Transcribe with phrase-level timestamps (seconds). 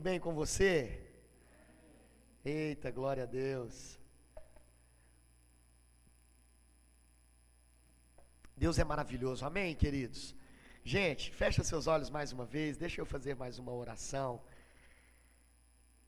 [0.00, 0.98] bem com você?
[2.42, 3.98] Eita, glória a Deus.
[8.56, 10.34] Deus é maravilhoso, amém, queridos?
[10.82, 14.40] Gente, fecha seus olhos mais uma vez, deixa eu fazer mais uma oração.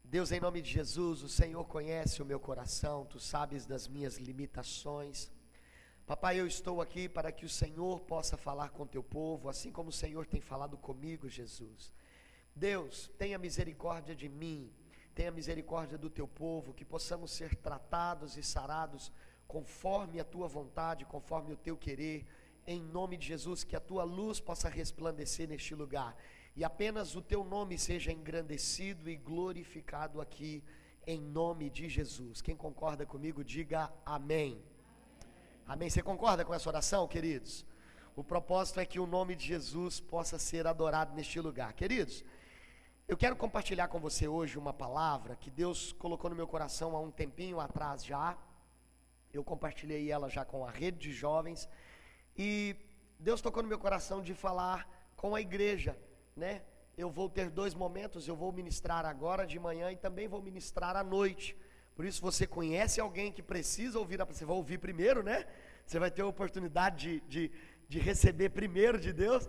[0.03, 4.17] Deus, em nome de Jesus, o Senhor conhece o meu coração, tu sabes das minhas
[4.17, 5.31] limitações.
[6.07, 9.91] Papai, eu estou aqui para que o Senhor possa falar com teu povo, assim como
[9.91, 11.93] o Senhor tem falado comigo, Jesus.
[12.55, 14.71] Deus, tenha misericórdia de mim,
[15.15, 19.13] tenha misericórdia do teu povo, que possamos ser tratados e sarados
[19.47, 22.27] conforme a tua vontade, conforme o teu querer,
[22.67, 26.17] em nome de Jesus, que a tua luz possa resplandecer neste lugar
[26.55, 30.63] e apenas o teu nome seja engrandecido e glorificado aqui,
[31.07, 32.43] em nome de Jesus.
[32.43, 34.63] Quem concorda comigo, diga amém.
[35.67, 35.89] Amém.
[35.89, 37.65] Você concorda com essa oração, queridos?
[38.15, 41.73] O propósito é que o nome de Jesus possa ser adorado neste lugar.
[41.73, 42.23] Queridos,
[43.09, 47.01] eu quero compartilhar com você hoje uma palavra que Deus colocou no meu coração há
[47.01, 48.37] um tempinho atrás já.
[49.33, 51.69] Eu compartilhei ela já com a rede de jovens
[52.37, 52.77] e
[53.19, 55.99] Deus tocou no meu coração de falar com a igreja,
[56.37, 56.63] né?
[56.97, 60.97] Eu vou ter dois momentos, eu vou ministrar agora de manhã e também vou ministrar
[60.97, 61.57] à noite.
[61.95, 65.47] Por isso você conhece alguém que precisa ouvir, você vai ouvir primeiro, né?
[65.85, 67.53] Você vai ter a oportunidade de, de,
[67.89, 69.49] de receber primeiro de Deus.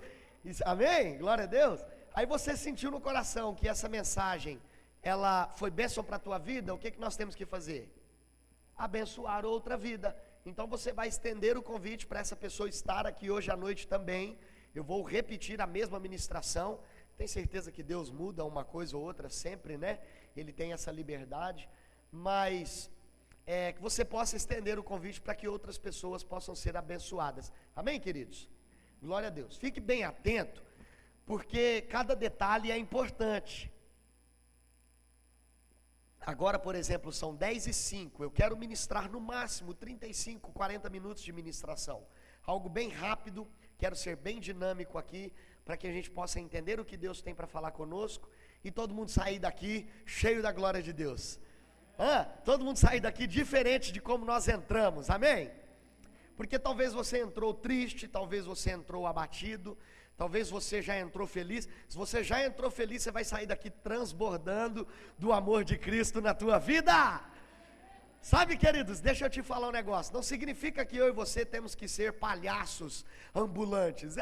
[0.66, 1.18] Amém?
[1.18, 1.80] Glória a Deus.
[2.16, 4.62] Aí você sentiu no coração que essa mensagem,
[5.02, 7.92] ela foi bênção para a tua vida, o que, que nós temos que fazer?
[8.78, 10.16] Abençoar outra vida.
[10.46, 14.38] Então você vai estender o convite para essa pessoa estar aqui hoje à noite também.
[14.76, 16.80] Eu vou repetir a mesma ministração.
[17.18, 20.00] Tem certeza que Deus muda uma coisa ou outra sempre, né?
[20.38, 21.68] Ele tem essa liberdade.
[22.12, 22.92] Mas
[23.48, 27.52] é, que você possa estender o convite para que outras pessoas possam ser abençoadas.
[27.76, 28.48] Amém, queridos?
[29.02, 29.58] Glória a Deus.
[29.58, 30.64] Fique bem atento
[31.26, 33.72] porque cada detalhe é importante.
[36.26, 38.24] Agora, por exemplo, são 10 e 5.
[38.24, 42.06] Eu quero ministrar no máximo 35, 40 minutos de ministração.
[42.46, 45.34] Algo bem rápido, quero ser bem dinâmico aqui,
[45.66, 48.30] para que a gente possa entender o que Deus tem para falar conosco
[48.64, 51.40] e todo mundo sair daqui cheio da glória de Deus.
[51.98, 55.52] Ah, todo mundo sair daqui diferente de como nós entramos, amém?
[56.36, 59.78] Porque talvez você entrou triste, talvez você entrou abatido,
[60.16, 61.68] Talvez você já entrou feliz.
[61.90, 64.88] Se você já entrou feliz, você vai sair daqui transbordando
[65.18, 67.22] do amor de Cristo na tua vida.
[68.22, 70.14] Sabe, queridos, deixa eu te falar um negócio.
[70.14, 74.16] Não significa que eu e você temos que ser palhaços ambulantes,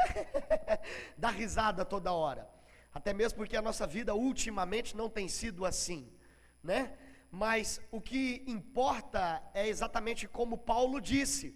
[1.18, 2.50] dar risada toda hora.
[2.94, 6.12] Até mesmo porque a nossa vida ultimamente não tem sido assim,
[6.64, 6.94] né?
[7.30, 11.56] Mas o que importa é exatamente como Paulo disse.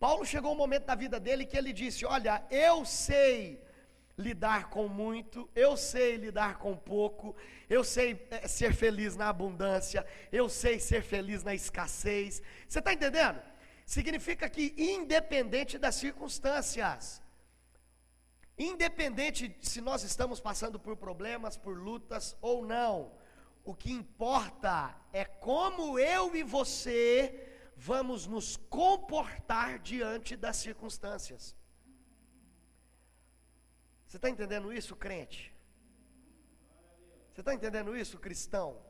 [0.00, 3.63] Paulo chegou um momento da vida dele que ele disse: Olha, eu sei
[4.16, 7.34] lidar com muito, eu sei lidar com pouco,
[7.68, 12.40] eu sei eh, ser feliz na abundância, eu sei ser feliz na escassez.
[12.68, 13.40] Você está entendendo?
[13.84, 17.22] Significa que, independente das circunstâncias,
[18.56, 23.12] independente se nós estamos passando por problemas, por lutas ou não,
[23.64, 31.56] o que importa é como eu e você vamos nos comportar diante das circunstâncias.
[34.14, 35.52] Você está entendendo isso, crente?
[37.32, 38.80] Você está entendendo isso, cristão?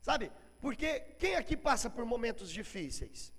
[0.00, 3.32] Sabe, porque quem aqui passa por momentos difíceis?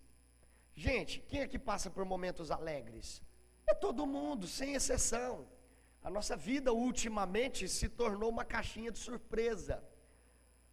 [0.74, 3.22] Gente, quem aqui passa por momentos alegres?
[3.68, 5.46] É todo mundo, sem exceção.
[6.02, 9.84] A nossa vida ultimamente se tornou uma caixinha de surpresa,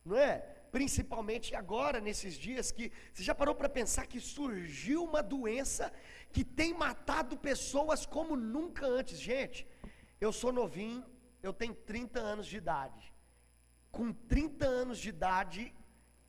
[0.05, 0.39] não é?
[0.71, 5.93] Principalmente agora, nesses dias que você já parou para pensar que surgiu uma doença
[6.33, 9.67] que tem matado pessoas como nunca antes, gente.
[10.21, 11.05] Eu sou novinho,
[11.43, 13.13] eu tenho 30 anos de idade.
[13.91, 15.75] Com 30 anos de idade,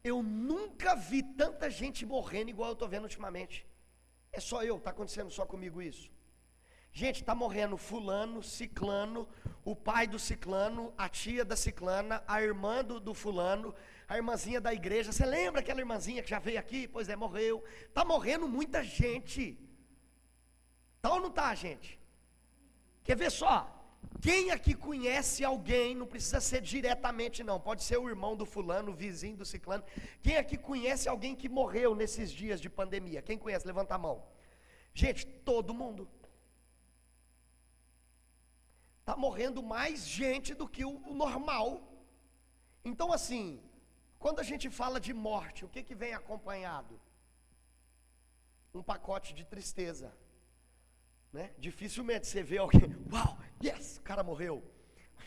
[0.03, 3.66] eu nunca vi tanta gente morrendo igual eu estou vendo ultimamente.
[4.31, 6.12] É só eu, está acontecendo só comigo isso.
[6.92, 9.28] Gente, está morrendo fulano, ciclano,
[9.64, 13.74] o pai do ciclano, a tia da ciclana, a irmã do, do fulano,
[14.07, 15.12] a irmãzinha da igreja.
[15.12, 16.88] Você lembra aquela irmãzinha que já veio aqui?
[16.88, 17.63] Pois é, morreu.
[17.88, 19.60] Está morrendo muita gente.
[21.01, 22.00] Tá ou não tá, gente?
[23.04, 23.76] Quer ver só?
[24.21, 28.92] Quem aqui conhece alguém, não precisa ser diretamente não, pode ser o irmão do fulano,
[28.92, 29.83] o vizinho do ciclano.
[30.21, 33.21] Quem aqui conhece alguém que morreu nesses dias de pandemia?
[33.21, 33.68] Quem conhece?
[33.68, 34.24] Levanta a mão.
[34.94, 36.09] Gente, todo mundo.
[39.01, 41.81] Está morrendo mais gente do que o, normal.
[42.83, 43.62] Então, assim,
[44.18, 47.00] quando a gente fala de morte, o que, que vem acompanhado?
[48.74, 50.12] Um pacote de tristeza.
[51.31, 51.54] Né?
[51.57, 54.63] Dificilmente você vê alguém, uau, yes, o cara morreu.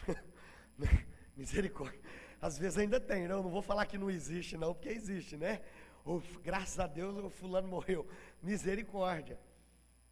[1.36, 2.00] Misericórdia.
[2.40, 5.60] Às vezes ainda tem, não, não vou falar que não existe, não, porque existe, né?
[6.04, 8.06] Uf, graças a Deus o fulano morreu.
[8.42, 9.38] Misericórdia,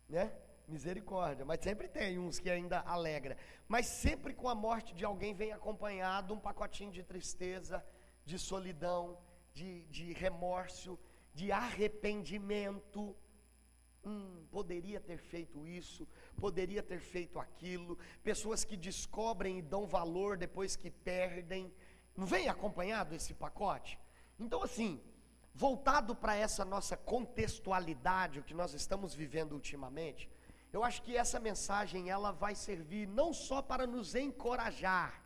[0.08, 0.32] né?
[0.66, 1.44] Misericórdia.
[1.44, 3.36] Mas sempre tem uns que ainda alegra.
[3.66, 7.84] Mas sempre com a morte de alguém vem acompanhado um pacotinho de tristeza,
[8.24, 9.18] de solidão,
[9.54, 10.98] de, de remorso,
[11.34, 13.16] de arrependimento.
[14.04, 16.06] Hum, poderia ter feito isso,
[16.44, 17.98] poderia ter feito aquilo.
[18.22, 21.72] Pessoas que descobrem e dão valor depois que perdem.
[22.16, 23.98] Não vem acompanhado esse pacote?
[24.38, 25.00] Então, assim,
[25.54, 30.30] voltado para essa nossa contextualidade, o que nós estamos vivendo ultimamente,
[30.72, 35.22] eu acho que essa mensagem ela vai servir não só para nos encorajar,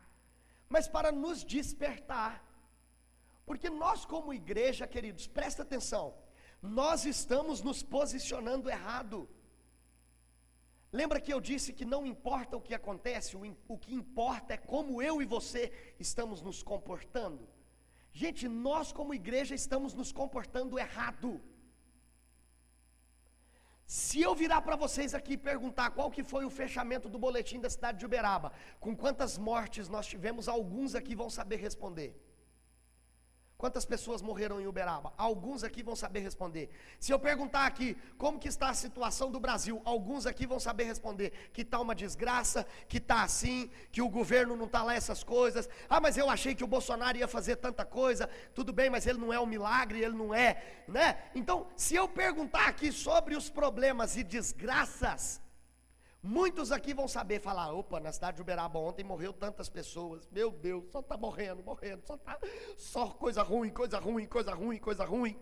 [0.69, 2.43] mas para nos despertar.
[3.45, 6.15] Porque nós como igreja, queridos, presta atenção,
[6.61, 9.29] nós estamos nos posicionando errado.
[10.99, 15.01] Lembra que eu disse que não importa o que acontece, o, que importa é como
[15.01, 17.49] eu e você estamos nos comportando.
[18.11, 21.41] Gente, nós como igreja estamos nos comportando errado.
[23.87, 27.59] Se eu virar para vocês aqui e perguntar qual que foi o fechamento do boletim
[27.59, 32.22] da cidade de Uberaba, com quantas mortes nós tivemos, alguns aqui vão saber responder.
[33.63, 35.13] Quantas pessoas morreram em Uberaba?
[35.17, 36.69] Alguns aqui vão saber responder.
[36.99, 40.83] Se eu perguntar aqui como que está a situação do Brasil, alguns aqui vão saber
[40.83, 45.23] responder que está uma desgraça, que está assim, que o governo não está lá essas
[45.23, 45.69] coisas.
[45.87, 48.29] Ah, mas eu achei que o Bolsonaro ia fazer tanta coisa.
[48.53, 51.23] Tudo bem, mas ele não é um milagre, ele não é, né?
[51.33, 55.41] Então, se eu perguntar aqui sobre os problemas e desgraças,
[56.25, 60.25] Muitos aqui vão saber falar: opa, na cidade de Uberaba ontem morreu tantas pessoas.
[60.31, 62.39] Meu Deus, só está morrendo, morrendo, só tá
[62.77, 65.37] só coisa ruim, coisa ruim, coisa ruim, coisa ruim.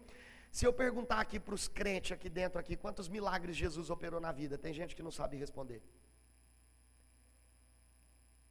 [0.51, 4.31] Se eu perguntar aqui para os crentes aqui dentro aqui, quantos milagres Jesus operou na
[4.31, 5.83] vida, tem gente que não sabe responder.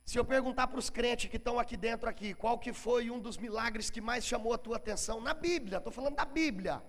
[0.04, 3.18] Se eu perguntar para os crentes que estão aqui dentro aqui, qual que foi um
[3.18, 5.78] dos milagres que mais chamou a tua atenção na Bíblia?
[5.78, 6.80] Estou falando da Bíblia.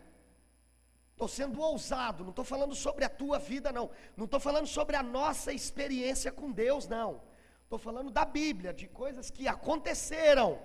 [1.22, 3.92] Estou sendo ousado, não estou falando sobre a tua vida, não.
[4.18, 7.22] Não estou falando sobre a nossa experiência com Deus, não.
[7.64, 10.60] Estou falando da Bíblia, de coisas que aconteceram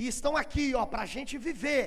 [0.00, 1.86] e estão aqui, ó, para a gente viver.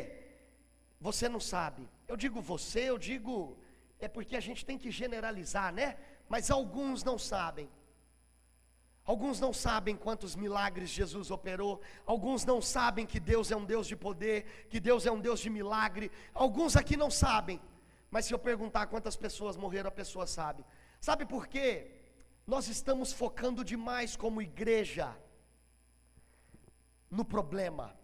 [1.02, 1.86] Você não sabe.
[2.08, 3.58] Eu digo você, eu digo,
[4.00, 5.98] é porque a gente tem que generalizar, né?
[6.30, 7.70] Mas alguns não sabem.
[9.06, 13.86] Alguns não sabem quantos milagres Jesus operou, alguns não sabem que Deus é um Deus
[13.86, 16.12] de poder, que Deus é um Deus de milagre.
[16.34, 17.62] Alguns aqui não sabem,
[18.10, 20.66] mas se eu perguntar quantas pessoas morreram, a pessoa sabe.
[21.00, 21.92] Sabe por quê?
[22.48, 25.16] Nós estamos focando demais como igreja
[27.12, 27.96] no problema.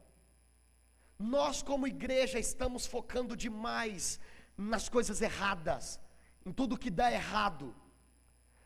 [1.18, 4.20] Nós, como igreja, estamos focando demais
[4.56, 6.00] nas coisas erradas,
[6.46, 7.76] em tudo que dá errado.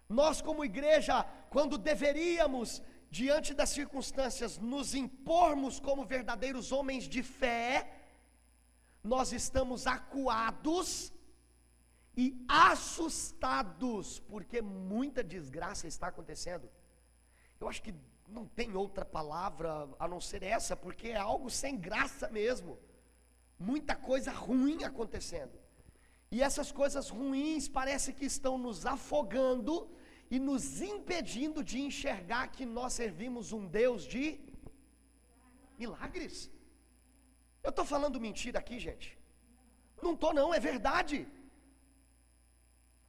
[0.08, 7.92] Nós, como igreja, quando deveríamos, diante das circunstâncias, nos impormos como verdadeiros homens de fé,
[9.04, 11.14] nós estamos acuados
[12.18, 16.70] e assustados, porque muita desgraça está acontecendo.
[17.60, 17.94] Eu acho que
[18.28, 22.80] não tem outra palavra a não ser essa, porque é algo sem graça mesmo.
[23.58, 25.65] Muita coisa ruim acontecendo.
[26.32, 29.90] E essas coisas ruins parece que estão nos afogando
[30.30, 34.40] e nos impedindo de enxergar que nós servimos um Deus de
[35.78, 36.50] milagres.
[37.64, 39.18] Eu estou falando mentira aqui, gente?
[40.02, 41.28] Não estou, não, é verdade.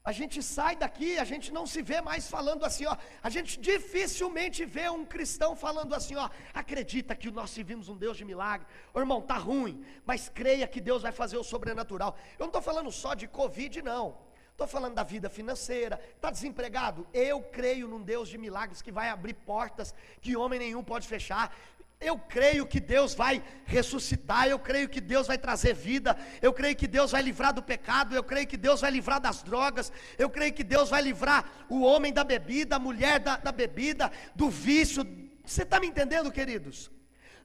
[0.07, 2.97] A gente sai daqui, a gente não se vê mais falando assim, ó.
[3.21, 6.31] A gente dificilmente vê um cristão falando assim, ó.
[6.55, 8.65] Acredita que nós servimos um Deus de milagre.
[8.95, 12.17] Ô, irmão, tá ruim, mas creia que Deus vai fazer o sobrenatural.
[12.39, 14.17] Eu não estou falando só de Covid, não.
[14.53, 16.01] Estou falando da vida financeira.
[16.15, 17.05] Está desempregado?
[17.13, 21.53] Eu creio num Deus de milagres que vai abrir portas que homem nenhum pode fechar.
[21.99, 26.77] Eu creio que Deus vai ressuscitar, eu creio que Deus vai trazer vida, eu creio
[26.77, 30.29] que Deus vai livrar do pecado, eu creio que Deus vai livrar das drogas, eu
[30.29, 34.51] creio que Deus vai livrar o homem da bebida, a mulher da, da bebida, do
[34.51, 35.05] vício.
[35.45, 36.91] Você está me entendendo, queridos?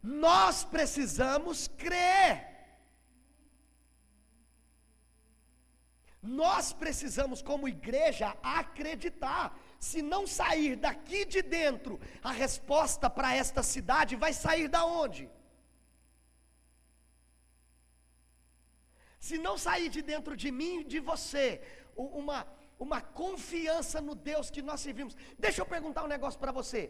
[0.03, 2.51] Nós precisamos crer.
[6.21, 9.57] Nós precisamos, como igreja, acreditar.
[9.87, 11.93] Se não sair daqui de dentro,
[12.29, 15.23] a resposta para esta cidade vai sair da onde?
[19.27, 21.47] Se não sair de dentro de mim e de você,
[21.95, 22.39] uma,
[22.85, 25.17] uma confiança no Deus que nós servimos.
[25.45, 26.81] Deixa eu perguntar um negócio para você.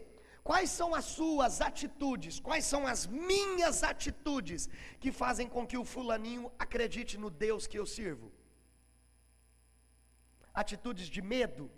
[0.50, 2.40] Quais são as suas atitudes?
[2.48, 4.68] Quais são as minhas atitudes
[5.00, 8.30] que fazem com que o fulaninho acredite no Deus que eu sirvo?
[10.54, 11.70] atitudes de medo,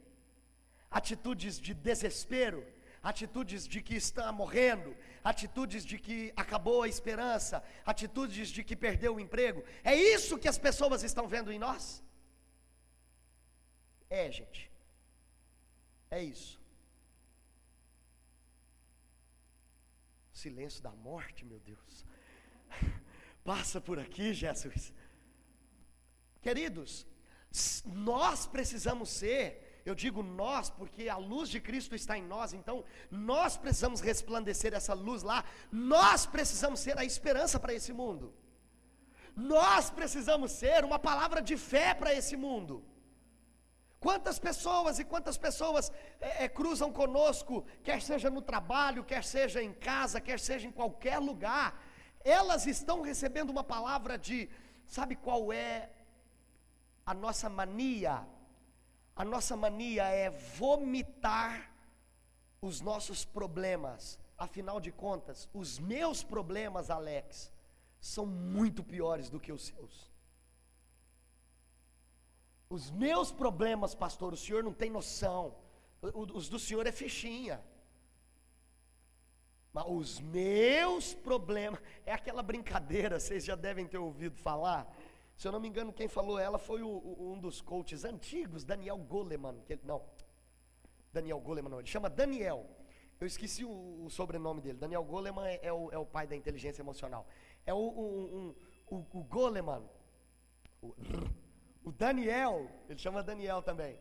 [0.99, 2.65] atitudes de desespero,
[3.03, 9.17] atitudes de que está morrendo, atitudes de que acabou a esperança, atitudes de que perdeu
[9.17, 9.65] o emprego.
[9.83, 12.01] É isso que as pessoas estão vendo em nós?
[14.09, 14.71] É, gente.
[16.09, 16.63] É isso.
[20.33, 22.07] Silêncio da morte, meu Deus.
[23.43, 24.95] Passa por aqui, Jesus.
[26.41, 27.05] Queridos,
[27.85, 32.85] nós precisamos ser eu digo nós porque a luz de Cristo está em nós, então
[33.11, 38.33] nós precisamos resplandecer essa luz lá, nós precisamos ser a esperança para esse mundo,
[39.37, 42.85] nós precisamos ser uma palavra de fé para esse mundo.
[43.99, 49.63] Quantas pessoas e quantas pessoas é, é, cruzam conosco, quer seja no trabalho, quer seja
[49.63, 51.83] em casa, quer seja em qualquer lugar,
[52.23, 54.51] elas estão recebendo uma palavra de,
[54.87, 55.89] sabe qual é
[57.07, 58.27] a nossa mania?
[59.17, 61.71] A nossa mania é vomitar
[62.61, 64.19] os nossos problemas.
[64.37, 67.53] Afinal de contas, os meus problemas, Alex,
[68.01, 70.11] são muito piores do que os seus.
[72.69, 75.55] Os meus problemas, pastor, o senhor não tem noção.
[76.03, 77.63] Os do senhor é fichinha.
[79.73, 84.93] Mas os meus problemas, é aquela brincadeira, vocês já devem ter ouvido falar
[85.37, 88.65] se eu não me engano, quem falou ela foi o, o, um dos coaches antigos,
[88.65, 89.63] Daniel Goleman.
[89.69, 90.03] Ele, não,
[91.13, 92.67] Daniel Goleman não, ele chama Daniel.
[93.21, 94.79] Eu esqueci o, o sobrenome dele.
[94.79, 97.27] Daniel Goleman é, é, o, é, o, pai da inteligência emocional.
[97.65, 98.55] É o, um,
[98.87, 99.83] o, Goleman.
[101.85, 103.99] O, Daniel, ele chama Daniel também.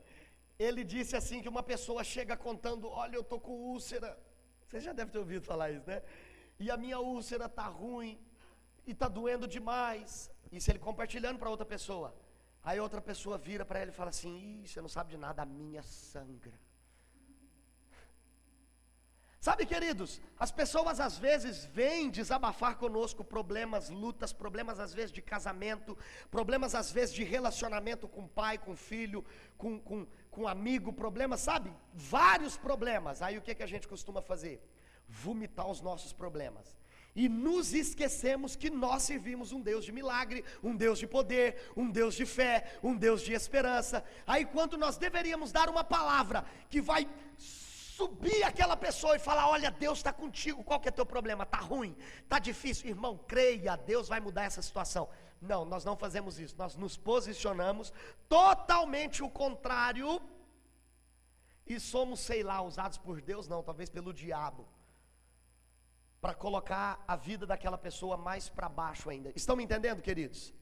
[0.58, 4.18] Ele disse assim que uma pessoa chega contando, olha, eu estou com úlcera.
[4.66, 6.02] Você já deve ter ouvido falar isso, né?
[6.60, 8.20] E a minha úlcera está ruim,
[8.86, 10.32] e está doendo demais.
[10.58, 12.16] Isso ele compartilhando para outra pessoa.
[12.64, 15.42] Aí outra pessoa vira para ele e fala assim: Ih, você não sabe de nada,
[15.42, 16.58] a minha sangra.
[19.40, 25.22] Sabe, queridos, as pessoas às vezes vêm desabafar conosco problemas, lutas, problemas às vezes de
[25.22, 25.98] casamento,
[26.32, 29.26] problemas às vezes de relacionamento com pai, com filho,
[29.58, 31.74] com, com, com amigo, problemas, sabe?
[31.94, 33.22] Vários problemas.
[33.22, 34.66] Aí o que, que a gente costuma fazer?
[35.10, 36.78] Vomitar os nossos problemas
[37.16, 41.90] e nos esquecemos que nós servimos um Deus de milagre, um Deus de poder, um
[41.90, 44.04] Deus de fé, um Deus de esperança.
[44.26, 49.70] Aí, quando nós deveríamos dar uma palavra que vai subir aquela pessoa e falar: Olha,
[49.70, 51.44] Deus está contigo, qual que é teu problema?
[51.44, 55.08] Está ruim, está difícil, irmão, creia, Deus vai mudar essa situação.
[55.40, 57.94] Não, nós não fazemos isso, nós nos posicionamos
[58.30, 60.22] totalmente o contrário
[61.68, 64.68] e somos, sei lá, usados por Deus, não, talvez pelo diabo
[66.24, 69.30] para colocar a vida daquela pessoa mais para baixo ainda.
[69.36, 70.54] Estão me entendendo, queridos?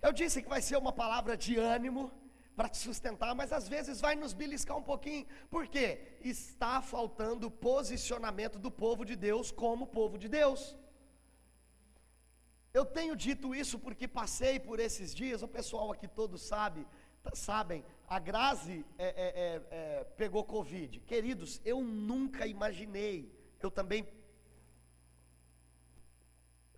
[0.00, 2.10] Eu disse que vai ser uma palavra de ânimo
[2.56, 5.26] para te sustentar, mas às vezes vai nos beliscar um pouquinho.
[5.50, 6.16] Por quê?
[6.22, 10.74] Está faltando posicionamento do povo de Deus como povo de Deus.
[12.72, 16.86] Eu tenho dito isso porque passei por esses dias, o pessoal aqui todo sabe,
[17.34, 21.00] sabem, a Grazi é, é, é, é, pegou Covid.
[21.00, 23.30] Queridos, eu nunca imaginei,
[23.60, 24.02] eu também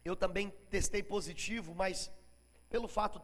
[0.06, 2.10] eu também testei positivo, mas
[2.68, 3.20] pelo fato,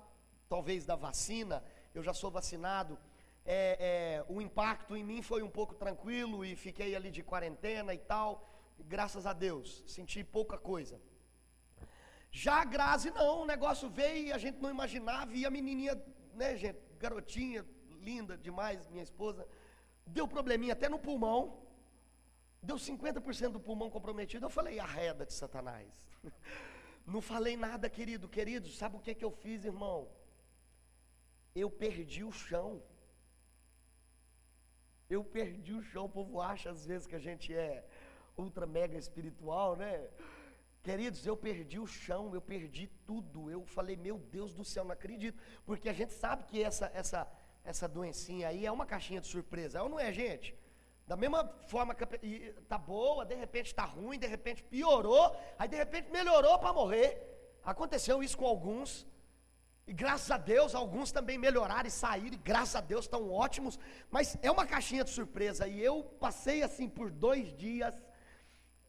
[0.48, 1.62] talvez, da vacina,
[1.94, 2.98] eu já sou vacinado.
[3.44, 7.92] É, é, o impacto em mim foi um pouco tranquilo e fiquei ali de quarentena
[7.92, 8.48] e tal.
[8.78, 11.00] Graças a Deus, senti pouca coisa.
[12.30, 15.34] Já a Grazi, não, o negócio veio e a gente não imaginava.
[15.34, 16.02] E a menininha,
[16.34, 17.66] né, gente, garotinha,
[18.00, 19.46] linda demais, minha esposa,
[20.06, 21.60] deu probleminha até no pulmão.
[22.62, 24.46] Deu 50% do pulmão comprometido.
[24.46, 26.08] Eu falei, arreda de Satanás.
[27.06, 28.28] Não falei nada, querido.
[28.28, 30.08] Querido, sabe o que, que eu fiz, irmão?
[31.54, 32.82] Eu perdi o chão.
[35.08, 36.06] Eu perdi o chão.
[36.06, 37.84] O povo acha às vezes que a gente é
[38.36, 40.08] ultra mega espiritual, né?
[40.82, 43.50] Queridos, eu perdi o chão, eu perdi tudo.
[43.50, 45.40] Eu falei, meu Deus do céu, não acredito.
[45.64, 47.30] Porque a gente sabe que essa, essa,
[47.62, 49.82] essa doencinha aí é uma caixinha de surpresa.
[49.82, 50.56] Ou não é, gente?
[51.12, 52.04] Da mesma forma que
[52.62, 57.10] está boa, de repente está ruim, de repente piorou, aí de repente melhorou para morrer.
[57.62, 59.06] Aconteceu isso com alguns.
[59.86, 63.78] E graças a Deus, alguns também melhoraram e saíram, e graças a Deus estão ótimos,
[64.10, 65.68] mas é uma caixinha de surpresa.
[65.68, 67.94] E eu passei assim por dois dias,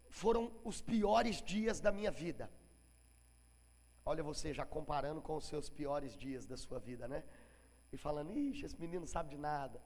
[0.10, 2.50] foram os piores dias da minha vida.
[4.06, 7.22] Olha você já comparando com os seus piores dias da sua vida, né?
[7.92, 9.82] E falando, ixi, esse menino não sabe de nada.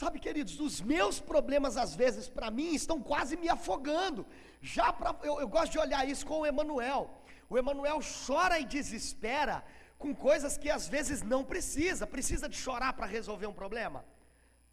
[0.00, 4.26] Sabe, queridos, os meus problemas às vezes para mim estão quase me afogando.
[4.60, 7.02] Já pra, eu, eu gosto de olhar isso com o Emanuel.
[7.48, 9.64] O Emanuel chora e desespera
[9.96, 12.06] com coisas que às vezes não precisa.
[12.06, 14.04] Precisa de chorar para resolver um problema?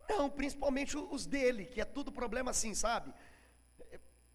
[0.10, 3.13] Não, principalmente os dele, que é tudo problema assim, sabe?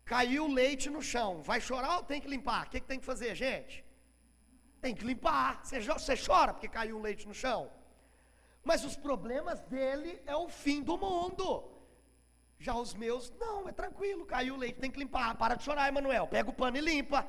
[0.06, 2.66] Caiu leite no chão, vai chorar ou tem que limpar?
[2.66, 3.84] O que, que tem que fazer, gente?
[4.80, 5.60] Tem que limpar.
[5.62, 7.70] Você, você chora porque caiu leite no chão.
[8.68, 11.46] Mas os problemas dele é o fim do mundo.
[12.58, 15.28] Já os meus, não, é tranquilo, caiu o leite, tem que limpar.
[15.42, 16.26] Para de chorar, Emanuel.
[16.26, 17.20] Pega o pano e limpa.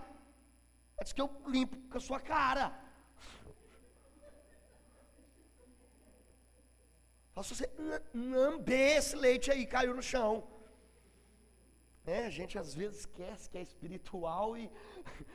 [1.02, 2.66] Diz que eu limpo com a sua cara.
[7.34, 7.72] Faça você
[8.14, 10.32] lamber esse leite aí, caiu no chão.
[12.06, 14.70] É, a gente às vezes esquece que é espiritual e,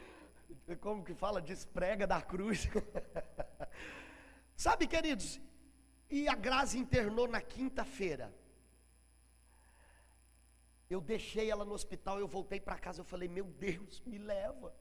[0.85, 2.69] como que fala, desprega da cruz.
[4.55, 5.41] Sabe, queridos,
[6.11, 8.35] e a Grazi internou na quinta-feira.
[10.89, 14.75] Eu deixei ela no hospital, eu voltei para casa, eu falei, meu Deus, me leva.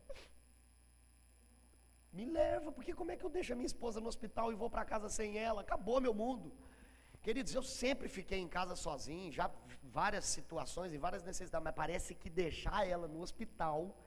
[2.11, 4.69] Me leva, porque como é que eu deixo a minha esposa no hospital e vou
[4.69, 5.61] para casa sem ela?
[5.61, 6.53] Acabou meu mundo.
[7.23, 9.49] Queridos, eu sempre fiquei em casa sozinho, já
[9.81, 13.97] várias situações e várias necessidades, mas parece que deixar ela no hospital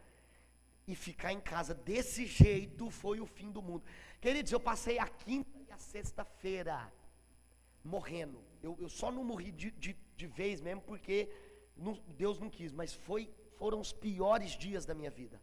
[0.86, 3.82] e ficar em casa desse jeito foi o fim do mundo.
[4.20, 6.92] Queridos, eu passei a quinta e a sexta-feira
[7.86, 8.38] morrendo.
[8.62, 11.28] Eu, eu, só não morri de, de, de vez mesmo porque
[11.76, 15.40] não, Deus não quis, mas foi, foram os piores dias da minha vida.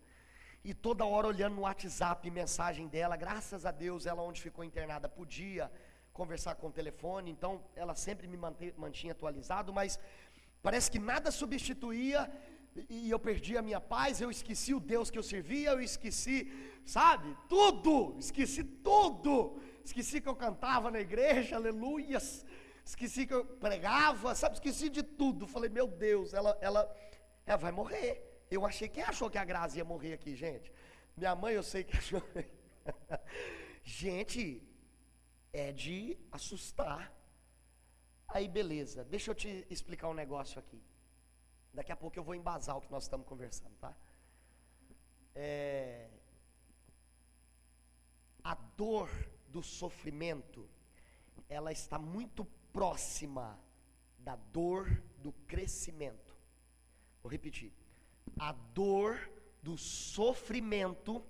[0.63, 5.09] E toda hora olhando no WhatsApp, mensagem dela, graças a Deus, ela onde ficou internada
[5.09, 5.71] podia
[6.13, 8.37] conversar com o telefone, então ela sempre me
[8.77, 9.99] mantinha atualizado, mas
[10.61, 12.31] parece que nada substituía
[12.89, 16.51] e eu perdi a minha paz, eu esqueci o Deus que eu servia, eu esqueci,
[16.85, 22.45] sabe, tudo, esqueci tudo, esqueci que eu cantava na igreja, aleluias,
[22.85, 26.95] esqueci que eu pregava, sabe, esqueci de tudo, falei, meu Deus, ela, ela,
[27.45, 30.71] ela vai morrer, eu achei, quem achou que a Grazi ia morrer aqui, gente?
[31.15, 32.21] Minha mãe eu sei que achou,
[33.83, 34.61] gente,
[35.51, 37.13] é de assustar.
[38.27, 40.81] Aí, beleza, deixa eu te explicar um negócio aqui.
[41.73, 43.95] Daqui a pouco eu vou embasar o que nós estamos conversando, tá?
[45.35, 46.09] É,
[48.43, 49.09] a dor
[49.53, 50.67] do sofrimento,
[51.47, 53.59] ela está muito próxima
[54.17, 54.89] da dor
[55.19, 56.35] do crescimento.
[57.21, 57.71] Vou repetir.
[58.39, 61.23] A dor do sofrimento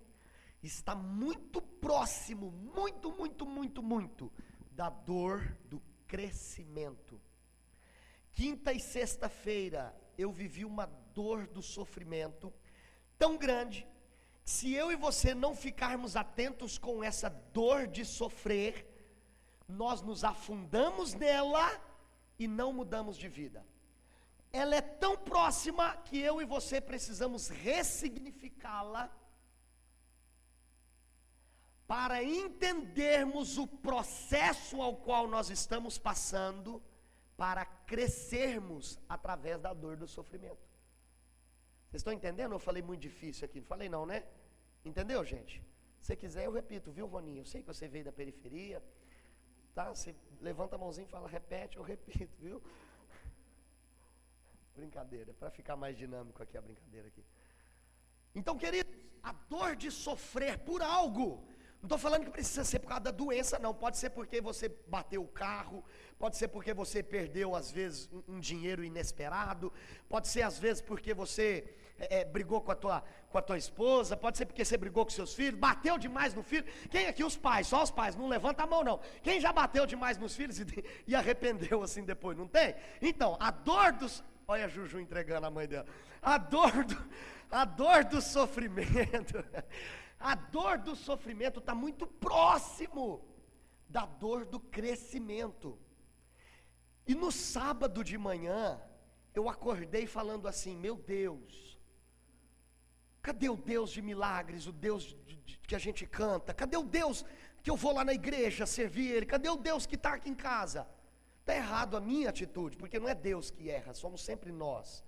[0.63, 4.31] está muito próximo, muito, muito, muito, muito
[4.71, 7.19] da dor do crescimento.
[8.31, 12.53] Quinta e sexta-feira eu vivi uma dor do sofrimento
[13.17, 13.86] tão grande
[14.43, 18.86] se eu e você não ficarmos atentos com essa dor de sofrer,
[19.67, 21.71] nós nos afundamos nela
[22.38, 23.65] e não mudamos de vida.
[24.51, 29.10] Ela é tão próxima que eu e você precisamos ressignificá-la
[31.88, 36.82] para entendermos o processo ao qual nós estamos passando,
[37.38, 40.72] para crescermos através da dor do sofrimento.
[41.93, 42.53] Vocês estão entendendo?
[42.53, 44.23] Eu falei muito difícil aqui, não falei não, né?
[44.84, 45.62] Entendeu, gente?
[46.01, 47.41] Se quiser, eu repito, viu, Roninho?
[47.41, 48.82] Eu sei que você veio da periferia,
[49.75, 49.89] tá?
[49.89, 52.60] Você levanta a mãozinha e fala, repete, eu repito, viu?
[54.75, 57.23] Brincadeira, para ficar mais dinâmico aqui a brincadeira aqui.
[58.34, 61.47] Então, queridos, a dor de sofrer por algo
[61.84, 63.73] não estou falando que precisa ser por causa da doença, não.
[63.73, 65.84] Pode ser porque você bateu o carro,
[66.17, 69.71] pode ser porque você perdeu, às vezes, um, um dinheiro inesperado,
[70.08, 73.58] pode ser, às vezes, porque você é, é, brigou com a, tua, com a tua
[73.58, 76.65] esposa, pode ser porque você brigou com seus filhos, bateu demais no filho.
[76.89, 78.99] Quem aqui, os pais, só os pais, não levanta a mão, não.
[79.21, 80.65] Quem já bateu demais nos filhos e,
[81.08, 82.75] e arrependeu assim depois, não tem?
[83.01, 84.23] Então, a dor dos.
[84.47, 85.86] Olha a Juju entregando a mãe dela.
[86.21, 87.10] A dor do,
[87.49, 89.43] a dor do sofrimento.
[90.25, 93.27] A dor do sofrimento está muito próximo
[93.89, 95.77] da dor do crescimento.
[97.06, 98.82] E no sábado de manhã,
[99.36, 101.72] eu acordei falando assim: Meu Deus,
[103.23, 106.53] cadê o Deus de milagres, o Deus de, de, que a gente canta?
[106.53, 107.25] Cadê o Deus
[107.63, 109.25] que eu vou lá na igreja servir Ele?
[109.25, 110.86] Cadê o Deus que está aqui em casa?
[111.39, 115.03] Está errado a minha atitude, porque não é Deus que erra, somos sempre nós.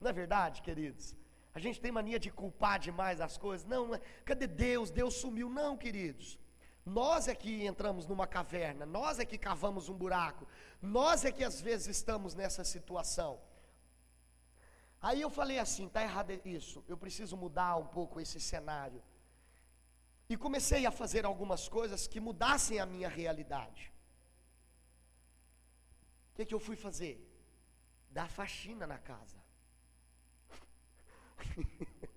[0.00, 1.14] Não é verdade, queridos?
[1.52, 3.66] A gente tem mania de culpar demais as coisas.
[3.66, 4.00] Não, não é.
[4.24, 4.90] cadê Deus?
[4.90, 5.48] Deus sumiu.
[5.48, 6.38] Não, queridos.
[6.84, 10.46] Nós é que entramos numa caverna, nós é que cavamos um buraco,
[10.80, 13.40] nós é que às vezes estamos nessa situação.
[15.06, 19.00] Aí eu falei assim: está errado isso, eu preciso mudar um pouco esse cenário.
[20.28, 23.92] E comecei a fazer algumas coisas que mudassem a minha realidade.
[26.30, 27.14] O que, que eu fui fazer?
[28.10, 29.38] Dar faxina na casa.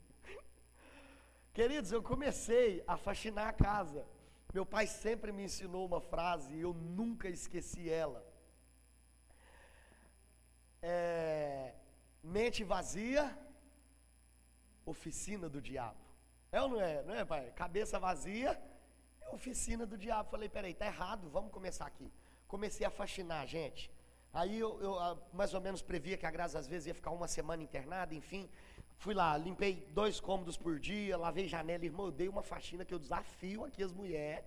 [1.53, 4.03] Queridos, eu comecei a faxinar a casa.
[4.51, 8.25] Meu pai sempre me ensinou uma frase e eu nunca esqueci ela.
[10.81, 11.75] É,
[12.23, 13.37] mente vazia,
[14.85, 15.99] oficina do diabo.
[16.51, 17.03] É ou não é?
[17.03, 17.51] Não é, pai?
[17.55, 18.59] Cabeça vazia,
[19.31, 20.29] oficina do diabo.
[20.29, 22.11] Falei, peraí, tá errado, vamos começar aqui.
[22.47, 23.91] Comecei a faxinar, gente.
[24.33, 27.11] Aí eu, eu ah, mais ou menos previa que a Graça às vezes ia ficar
[27.11, 28.49] uma semana internada, enfim.
[28.97, 32.93] Fui lá, limpei dois cômodos por dia, lavei janela, irmão, eu dei uma faxina que
[32.93, 34.45] eu desafio aqui as mulheres.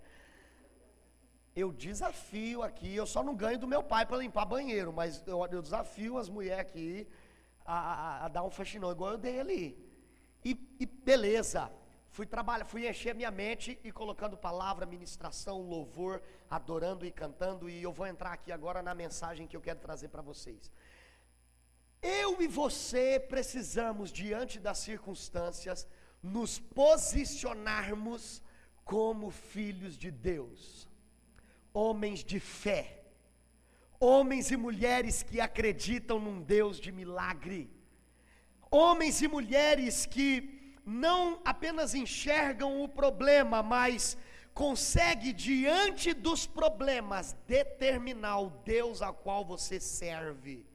[1.55, 5.47] Eu desafio aqui, eu só não ganho do meu pai para limpar banheiro, mas eu,
[5.47, 7.07] eu desafio as mulheres aqui
[7.64, 9.79] a, a, a, dar um faxinão igual eu dei ali.
[10.44, 11.70] E, e beleza,
[12.11, 17.83] fui trabalhar, fui encher minha mente e colocando palavra, ministração, louvor, adorando e cantando, e
[17.83, 20.70] eu vou entrar aqui agora na mensagem que eu quero trazer para vocês.
[22.01, 25.87] Eu e você precisamos, diante das circunstâncias,
[26.22, 28.42] nos posicionarmos
[28.85, 30.90] como filhos de Deus
[31.72, 33.02] homens de fé,
[34.03, 37.71] homens e mulheres que acreditam num Deus de milagre,
[38.69, 44.17] homens e mulheres que não apenas enxergam o problema, mas
[44.53, 50.67] consegue diante dos problemas determinar o Deus a qual você serve.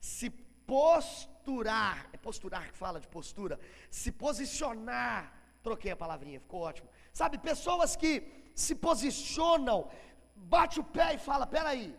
[0.00, 0.30] Se
[0.64, 3.58] posturar, é posturar que fala de postura,
[3.90, 5.20] se posicionar,
[5.60, 6.88] troquei a palavrinha, ficou ótimo.
[7.12, 8.12] Sabe, pessoas que
[8.54, 9.90] se posicionam,
[10.36, 11.92] bate o pé e fala: peraí,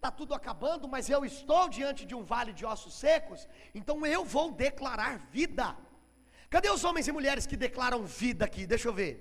[0.00, 4.24] está tudo acabando, mas eu estou diante de um vale de ossos secos, então eu
[4.24, 5.76] vou declarar vida.
[6.48, 8.66] Cadê os homens e mulheres que declaram vida aqui?
[8.66, 9.14] Deixa eu ver.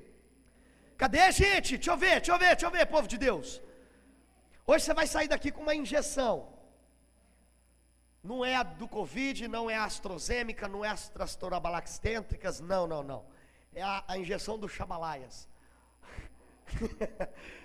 [0.97, 1.75] Cadê, gente?
[1.75, 3.61] Deixa eu ver, deixa eu ver, deixa eu ver, povo de Deus.
[4.65, 6.47] Hoje você vai sair daqui com uma injeção.
[8.23, 13.03] Não é a do Covid, não é a AstraZeneca, não é as trastorabalaxtêntricas, não, não,
[13.03, 13.25] não.
[13.73, 15.47] É a, a injeção do chamalaias.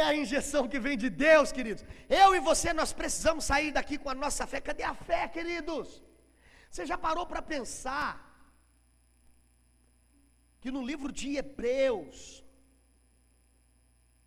[0.00, 1.82] É a injeção que vem de Deus, queridos.
[2.06, 4.58] Eu e você, nós precisamos sair daqui com a nossa fé.
[4.60, 6.02] Cadê a fé, queridos?
[6.70, 8.10] Você já parou para pensar
[10.60, 12.44] que no livro de Hebreus,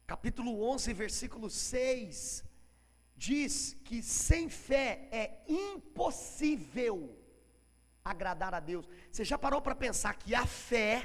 [0.07, 2.43] capítulo 11, versículo 6,
[3.15, 7.15] diz que sem fé é impossível
[8.03, 8.89] agradar a Deus.
[9.11, 10.95] Você já parou para pensar que a fé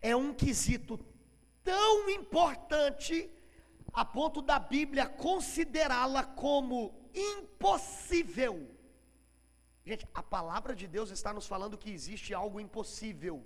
[0.00, 1.04] é um quesito
[1.64, 3.28] tão importante
[3.96, 6.78] a ponto da Bíblia considerá-la como
[7.14, 8.54] impossível.
[9.86, 13.42] Gente, a palavra de Deus está nos falando que existe algo impossível.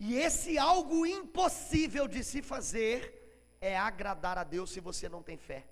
[0.00, 2.98] E esse algo impossível de se fazer
[3.60, 5.64] é agradar a Deus se você não tem fé.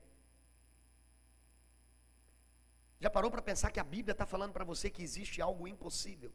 [3.01, 6.33] Já parou para pensar que a Bíblia está falando para você que existe algo impossível?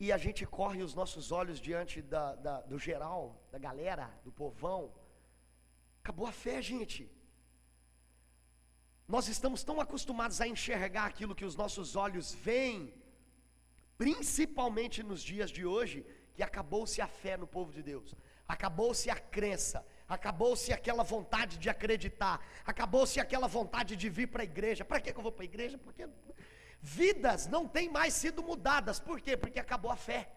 [0.00, 4.30] E a gente corre os nossos olhos diante da, da, do geral, da galera, do
[4.30, 4.92] povão.
[6.02, 7.10] Acabou a fé, gente.
[9.06, 12.94] Nós estamos tão acostumados a enxergar aquilo que os nossos olhos veem,
[13.96, 18.14] principalmente nos dias de hoje, que acabou-se a fé no povo de Deus,
[18.46, 24.44] acabou-se a crença, acabou-se aquela vontade de acreditar, acabou-se aquela vontade de vir para a
[24.44, 24.84] igreja.
[24.84, 25.76] Para que eu vou para a igreja?
[25.76, 26.06] Porque
[26.80, 29.00] Vidas não têm mais sido mudadas.
[29.00, 29.36] Por quê?
[29.36, 30.32] Porque acabou a fé.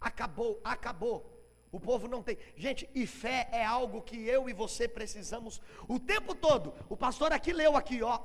[0.00, 1.38] Acabou, acabou.
[1.70, 2.38] O povo não tem.
[2.56, 6.74] Gente, e fé é algo que eu e você precisamos o tempo todo.
[6.88, 8.20] O pastor aqui leu aqui, ó.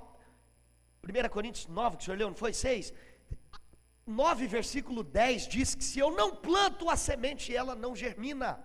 [1.03, 2.93] 1 Coríntios 9, que o senhor leu, não foi 6?
[4.05, 8.63] 9, versículo 10 diz que se eu não planto a semente, ela não germina.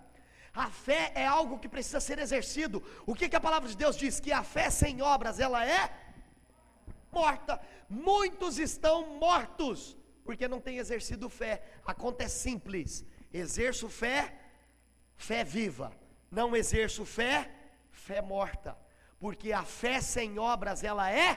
[0.54, 2.82] A fé é algo que precisa ser exercido.
[3.06, 4.20] O que, que a palavra de Deus diz?
[4.20, 5.90] Que a fé sem obras, ela é
[7.18, 7.54] morta.
[7.88, 9.78] Muitos estão mortos
[10.26, 11.54] porque não têm exercido fé.
[11.90, 12.90] A conta é simples:
[13.42, 14.20] exerço fé,
[15.28, 15.88] fé viva.
[16.38, 17.36] Não exerço fé,
[18.06, 18.72] fé morta.
[19.22, 21.30] Porque a fé sem obras ela é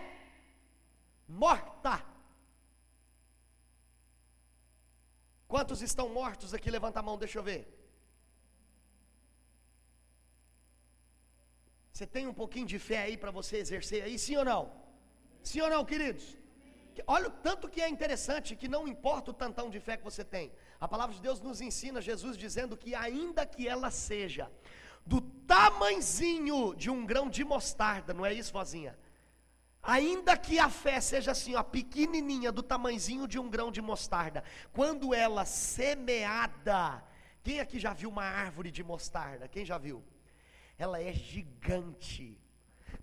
[1.45, 1.93] morta.
[5.53, 6.69] Quantos estão mortos aqui?
[6.77, 7.61] Levanta a mão, deixa eu ver.
[11.93, 14.63] Você tem um pouquinho de fé aí para você exercer aí, sim ou não?
[15.43, 16.37] Sim ou não, queridos?
[17.07, 20.23] Olha o tanto que é interessante, que não importa o tantão de fé que você
[20.23, 20.51] tem.
[20.79, 24.51] A palavra de Deus nos ensina, Jesus dizendo que ainda que ela seja
[25.05, 28.97] do tamanzinho de um grão de mostarda, não é isso, vozinha?
[29.81, 34.43] Ainda que a fé seja assim, ó, pequenininha, do tamanzinho de um grão de mostarda,
[34.71, 37.03] quando ela semeada,
[37.41, 39.47] quem aqui já viu uma árvore de mostarda?
[39.47, 40.03] Quem já viu?
[40.77, 42.39] Ela é gigante.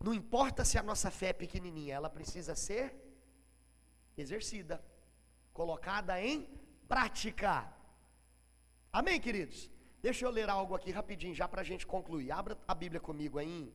[0.01, 2.95] Não importa se a nossa fé é pequenininha, ela precisa ser
[4.17, 4.83] exercida,
[5.53, 6.49] colocada em
[6.87, 7.73] prática.
[8.93, 9.71] Amém, queridos?
[10.01, 12.31] Deixa eu ler algo aqui rapidinho, já para a gente concluir.
[12.31, 13.73] Abra a Bíblia comigo aí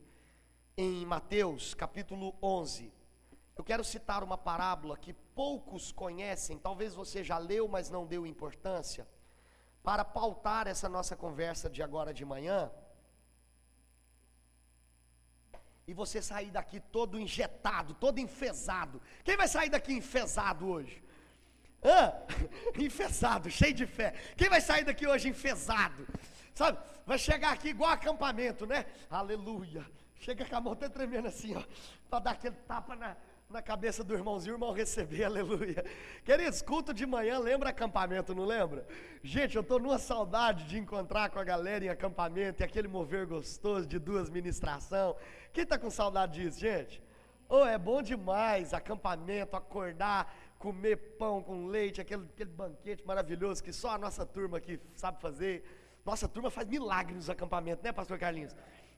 [0.76, 2.92] em Mateus capítulo 11.
[3.56, 8.26] Eu quero citar uma parábola que poucos conhecem, talvez você já leu, mas não deu
[8.26, 9.06] importância,
[9.82, 12.70] para pautar essa nossa conversa de agora de manhã.
[15.86, 19.00] E você sair daqui todo injetado, todo enfesado.
[19.22, 21.02] Quem vai sair daqui enfesado hoje?
[21.84, 22.12] Hã?
[22.80, 24.14] Enfesado, cheio de fé.
[24.36, 26.06] Quem vai sair daqui hoje enfesado?
[26.54, 26.78] Sabe?
[27.04, 28.86] Vai chegar aqui igual acampamento, né?
[29.10, 29.84] Aleluia.
[30.18, 31.62] Chega com a mão até tremendo assim, ó.
[32.08, 33.14] Para dar aquele tapa na,
[33.48, 35.84] na cabeça do irmãozinho, irmão receber, aleluia.
[36.24, 38.86] Queridos, culto de manhã lembra acampamento, não lembra?
[39.22, 43.26] Gente, eu estou numa saudade de encontrar com a galera em acampamento e aquele mover
[43.26, 45.16] gostoso de duas ministração.
[45.52, 47.02] Quem está com saudade disso, gente?
[47.48, 53.72] Oh, é bom demais, acampamento, acordar, comer pão com leite, aquele, aquele banquete maravilhoso que
[53.72, 55.62] só a nossa turma aqui sabe fazer.
[56.04, 58.54] Nossa turma faz milagres nos acampamentos, né, pastor Carlinhos?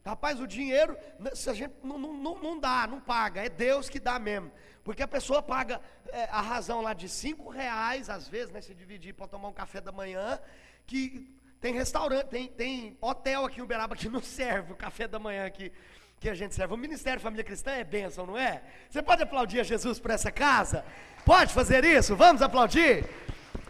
[0.07, 3.88] Rapaz, o dinheiro, né, se a gente não, não, não dá, não paga, é Deus
[3.88, 4.53] que dá mesmo.
[4.85, 8.73] Porque a pessoa paga é, a razão lá de cinco reais, às vezes, né, se
[8.73, 10.38] dividir para tomar um café da manhã,
[10.87, 11.29] que
[11.61, 15.45] tem restaurante, tem, tem hotel aqui em Uberaba que não serve o café da manhã
[15.45, 15.73] aqui
[16.21, 16.73] que a gente serve.
[16.73, 18.62] O Ministério Família Cristã é bênção, não é?
[18.88, 20.85] Você pode aplaudir a Jesus por essa casa?
[21.25, 22.14] Pode fazer isso?
[22.14, 23.05] Vamos aplaudir?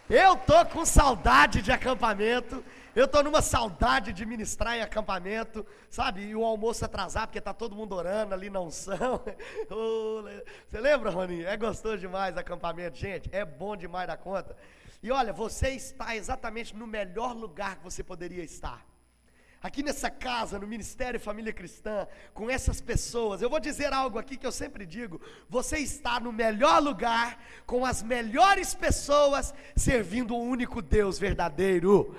[0.08, 2.64] Eu tô com saudade de acampamento.
[2.94, 6.22] Eu tô numa saudade de ministrar em acampamento, sabe?
[6.22, 9.20] E o almoço atrasar, porque tá todo mundo orando ali na unção.
[10.66, 11.46] Você lembra, Roninho?
[11.46, 13.28] É gostoso demais acampamento, gente.
[13.32, 14.56] É bom demais da conta.
[15.02, 18.84] E olha, você está exatamente no melhor lugar que você poderia estar
[19.66, 24.36] aqui nessa casa, no Ministério Família Cristã, com essas pessoas, eu vou dizer algo aqui
[24.36, 30.40] que eu sempre digo: você está no melhor lugar, com as melhores pessoas, servindo o
[30.42, 32.16] um único Deus verdadeiro.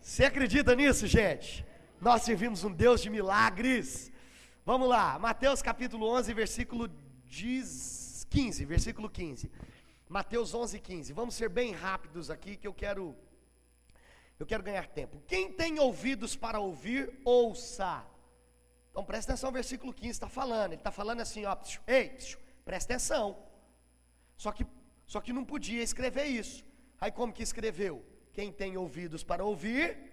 [0.00, 1.64] Você acredita nisso, gente?
[2.00, 4.10] Nós servimos um Deus de milagres.
[4.66, 6.90] Vamos lá, Mateus capítulo 11, versículo
[7.28, 9.50] 15, versículo 15.
[10.08, 11.12] Mateus 11, 15.
[11.12, 13.16] Vamos ser bem rápidos aqui, que eu quero
[14.42, 15.22] eu quero ganhar tempo.
[15.26, 18.04] Quem tem ouvidos para ouvir, ouça.
[18.90, 20.72] Então presta atenção, versículo 15 está falando.
[20.72, 22.16] Ele está falando assim, ó, ei,
[22.64, 23.38] presta atenção.
[24.36, 24.66] Só que,
[25.06, 26.64] só que não podia escrever isso.
[27.00, 28.04] Aí como que escreveu?
[28.32, 30.12] Quem tem ouvidos para ouvir,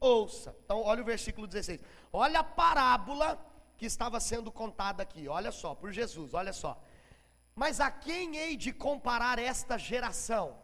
[0.00, 0.56] ouça.
[0.64, 1.80] Então olha o versículo 16.
[2.12, 3.38] Olha a parábola
[3.76, 5.28] que estava sendo contada aqui.
[5.28, 6.82] Olha só, por Jesus, olha só.
[7.54, 10.61] Mas a quem hei de comparar esta geração?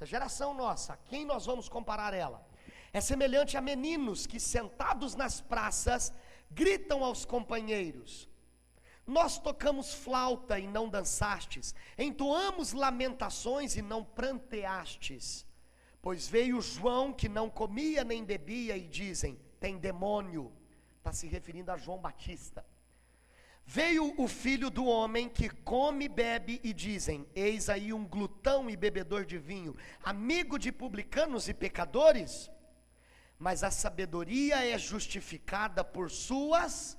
[0.00, 2.42] Essa geração nossa, a quem nós vamos comparar ela?
[2.90, 6.10] É semelhante a meninos que sentados nas praças
[6.50, 8.26] gritam aos companheiros:
[9.06, 15.46] Nós tocamos flauta e não dançastes, entoamos lamentações e não pranteastes.
[16.00, 20.50] Pois veio João que não comia nem bebia e dizem: Tem demônio.
[20.96, 22.64] Está se referindo a João Batista.
[23.72, 28.76] Veio o filho do homem que come bebe, e dizem: Eis aí um glutão e
[28.76, 32.50] bebedor de vinho, amigo de publicanos e pecadores.
[33.38, 36.98] Mas a sabedoria é justificada por suas.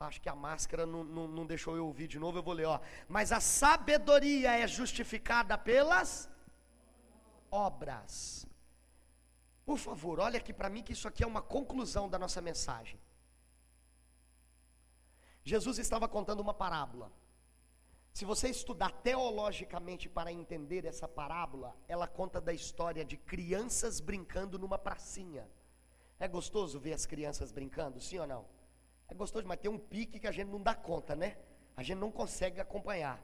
[0.00, 2.64] Acho que a máscara não, não, não deixou eu ouvir de novo, eu vou ler,
[2.64, 2.80] ó.
[3.06, 6.30] Mas a sabedoria é justificada pelas
[7.50, 8.46] obras.
[9.66, 12.98] Por favor, olha aqui para mim que isso aqui é uma conclusão da nossa mensagem.
[15.48, 17.10] Jesus estava contando uma parábola.
[18.12, 24.58] Se você estudar teologicamente para entender essa parábola, ela conta da história de crianças brincando
[24.58, 25.48] numa pracinha.
[26.20, 28.44] É gostoso ver as crianças brincando, sim ou não?
[29.08, 31.38] É gostoso, mas tem um pique que a gente não dá conta, né?
[31.74, 33.18] A gente não consegue acompanhar.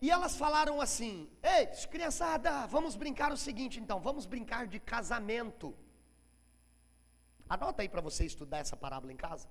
[0.00, 5.76] E elas falaram assim: Ei, criançada, vamos brincar o seguinte então, vamos brincar de casamento.
[7.46, 9.46] Anota aí para você estudar essa parábola em casa.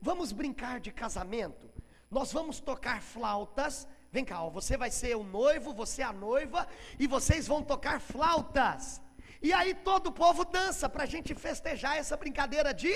[0.00, 1.68] Vamos brincar de casamento?
[2.10, 3.86] Nós vamos tocar flautas.
[4.10, 6.66] Vem cá, ó, você vai ser o noivo, você a noiva,
[6.98, 9.02] e vocês vão tocar flautas.
[9.42, 12.92] E aí todo o povo dança para a gente festejar essa brincadeira de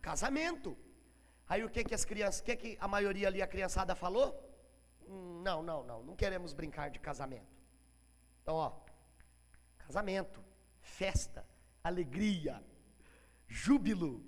[0.00, 0.76] casamento.
[1.48, 4.28] Aí o que que as crianças, o que que a maioria ali a criançada falou?
[5.08, 7.56] Hum, não, não, não, não queremos brincar de casamento.
[8.42, 8.72] Então, ó,
[9.78, 10.40] casamento,
[10.80, 11.44] festa,
[11.82, 12.62] alegria,
[13.48, 14.24] júbilo,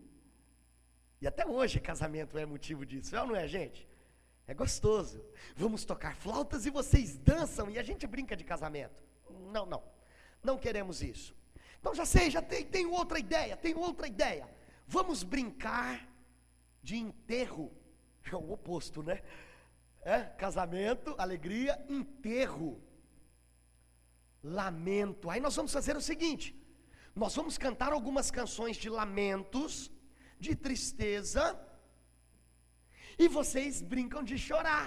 [1.22, 3.88] e até hoje casamento é motivo disso, é não é, gente?
[4.44, 5.24] É gostoso.
[5.54, 9.00] Vamos tocar flautas e vocês dançam e a gente brinca de casamento.
[9.52, 9.84] Não, não.
[10.42, 11.32] Não queremos isso.
[11.78, 14.52] Então já sei, já tenho, tenho outra ideia, tenho outra ideia.
[14.84, 16.08] Vamos brincar
[16.82, 17.72] de enterro.
[18.24, 19.22] É o oposto, né?
[20.02, 22.82] É, casamento, alegria, enterro.
[24.42, 25.30] Lamento.
[25.30, 26.52] Aí nós vamos fazer o seguinte:
[27.14, 29.91] nós vamos cantar algumas canções de lamentos
[30.44, 31.44] de tristeza
[33.22, 34.86] e vocês brincam de chorar.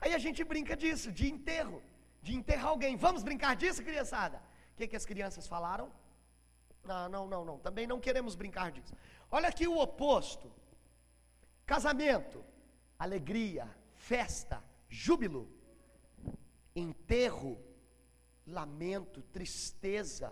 [0.00, 1.78] Aí a gente brinca disso, de enterro,
[2.26, 2.96] de enterrar alguém.
[3.06, 4.38] Vamos brincar disso, criançada?
[4.72, 5.86] O que, que as crianças falaram?
[6.90, 7.58] Não, não, não, não.
[7.66, 8.94] Também não queremos brincar disso.
[9.30, 10.48] Olha aqui o oposto:
[11.72, 12.38] casamento,
[12.98, 15.44] alegria, festa, júbilo,
[16.74, 17.52] enterro,
[18.46, 20.28] lamento, tristeza.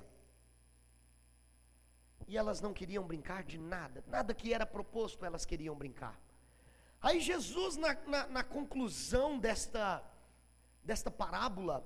[2.32, 6.18] E elas não queriam brincar de nada, nada que era proposto elas queriam brincar.
[6.98, 10.02] Aí Jesus, na, na, na conclusão desta,
[10.82, 11.76] desta parábola,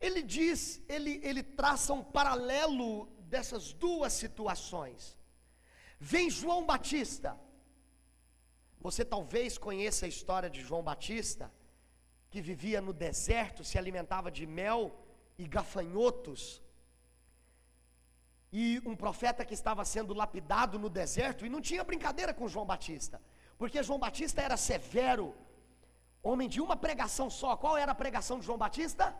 [0.00, 5.18] ele diz, ele, ele traça um paralelo dessas duas situações.
[5.98, 7.36] Vem João Batista.
[8.80, 11.52] Você talvez conheça a história de João Batista,
[12.30, 14.96] que vivia no deserto, se alimentava de mel
[15.36, 16.62] e gafanhotos.
[18.50, 22.64] E um profeta que estava sendo lapidado no deserto, e não tinha brincadeira com João
[22.64, 23.20] Batista.
[23.58, 25.34] Porque João Batista era severo,
[26.22, 27.56] homem de uma pregação só.
[27.56, 29.14] Qual era a pregação de João Batista?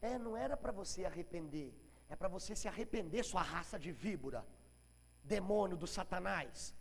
[0.00, 1.74] É, não era para você arrepender,
[2.08, 4.46] é para você se arrepender, sua raça de víbora,
[5.22, 6.74] demônio do Satanás.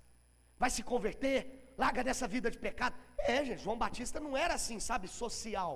[0.57, 2.95] Vai se converter, larga dessa vida de pecado.
[3.17, 5.73] É, gente, João Batista não era assim, sabe, social.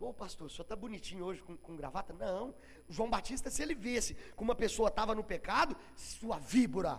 [0.00, 2.14] Ô oh, pastor, o senhor está bonitinho hoje com, com, gravata?
[2.14, 2.54] Não,
[2.88, 6.98] João Batista, se ele visse que uma pessoa estava no pecado, sua víbora,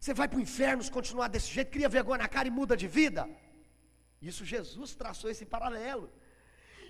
[0.00, 2.74] você vai para o inferno se continuar desse jeito, cria vergonha na cara e muda
[2.74, 3.28] de vida.
[4.22, 6.10] Isso Jesus traçou esse paralelo.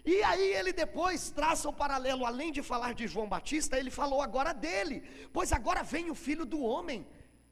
[0.05, 4.23] E aí ele depois traça o paralelo, além de falar de João Batista, ele falou
[4.23, 5.01] agora dele,
[5.33, 7.05] pois agora vem o filho do homem,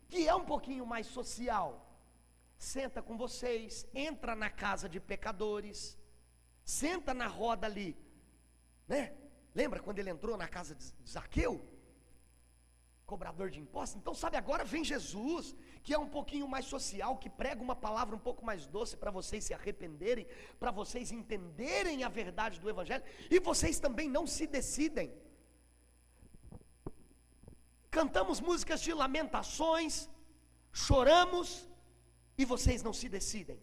[0.09, 1.69] que é um pouquinho mais social.
[2.57, 5.99] Senta com vocês, entra na casa de pecadores,
[6.67, 7.97] senta na roda ali,
[8.87, 9.15] né?
[9.55, 11.55] Lembra quando ele entrou na casa de Zaqueu?
[13.07, 13.97] cobrador de impostos.
[14.01, 18.17] Então, sabe, agora vem Jesus, que é um pouquinho mais social, que prega uma palavra
[18.17, 20.27] um pouco mais doce para vocês se arrependerem,
[20.59, 25.15] para vocês entenderem a verdade do Evangelho, e vocês também não se decidem.
[27.91, 30.11] Cantamos músicas de lamentações,
[30.73, 31.69] choramos,
[32.37, 33.59] e vocês não se decidem.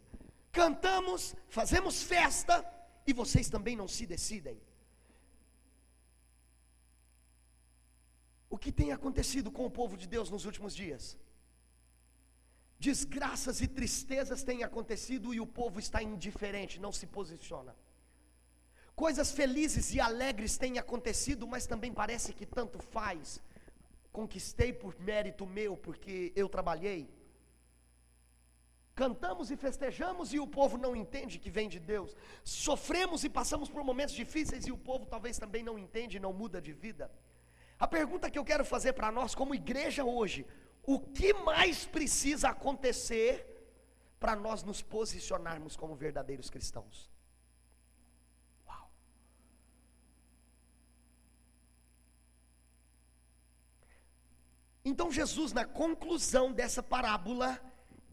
[0.52, 2.66] Cantamos, fazemos festa,
[3.06, 4.60] e vocês também não se decidem.
[8.50, 11.18] O que tem acontecido com o povo de Deus nos últimos dias?
[12.80, 17.76] Desgraças e tristezas têm acontecido e o povo está indiferente, não se posiciona.
[18.96, 23.42] Coisas felizes e alegres têm acontecido, mas também parece que tanto faz.
[24.12, 27.10] Conquistei por mérito meu, porque eu trabalhei.
[28.96, 32.16] Cantamos e festejamos e o povo não entende que vem de Deus.
[32.44, 36.32] Sofremos e passamos por momentos difíceis e o povo talvez também não entende e não
[36.32, 37.12] muda de vida.
[37.80, 40.46] A pergunta que eu quero fazer para nós, como igreja hoje,
[40.84, 43.50] o que mais precisa acontecer
[44.20, 47.12] para nós nos posicionarmos como verdadeiros cristãos?
[48.68, 48.92] Uau!
[54.86, 57.60] Então, Jesus, na conclusão dessa parábola,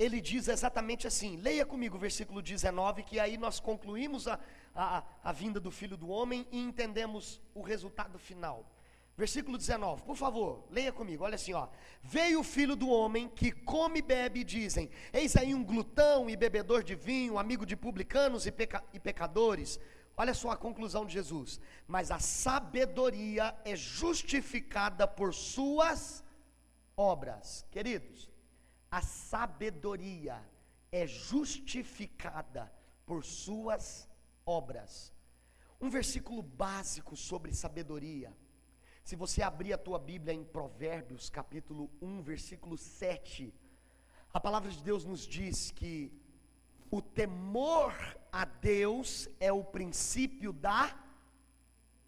[0.00, 4.40] ele diz exatamente assim: leia comigo o versículo 19, que aí nós concluímos a,
[4.74, 8.64] a, a vinda do filho do homem e entendemos o resultado final.
[9.14, 11.68] Versículo 19, por favor, leia comigo, olha assim, ó.
[12.02, 16.30] Veio o filho do homem que come e bebe, e dizem: Eis aí um glutão
[16.30, 19.78] e bebedor de vinho, amigo de publicanos e, peca e pecadores.
[20.16, 21.60] Olha só a conclusão de Jesus.
[21.86, 26.24] Mas a sabedoria é justificada por suas
[26.96, 27.66] obras.
[27.70, 28.30] Queridos,
[28.90, 30.42] a sabedoria
[30.90, 32.72] é justificada
[33.06, 34.08] por suas
[34.44, 35.12] obras.
[35.80, 38.34] Um versículo básico sobre sabedoria
[39.10, 43.52] se você abrir a tua Bíblia em Provérbios, capítulo 1, versículo 7,
[44.32, 46.12] a palavra de Deus nos diz que
[46.90, 47.92] o temor
[48.30, 50.96] a Deus é o princípio da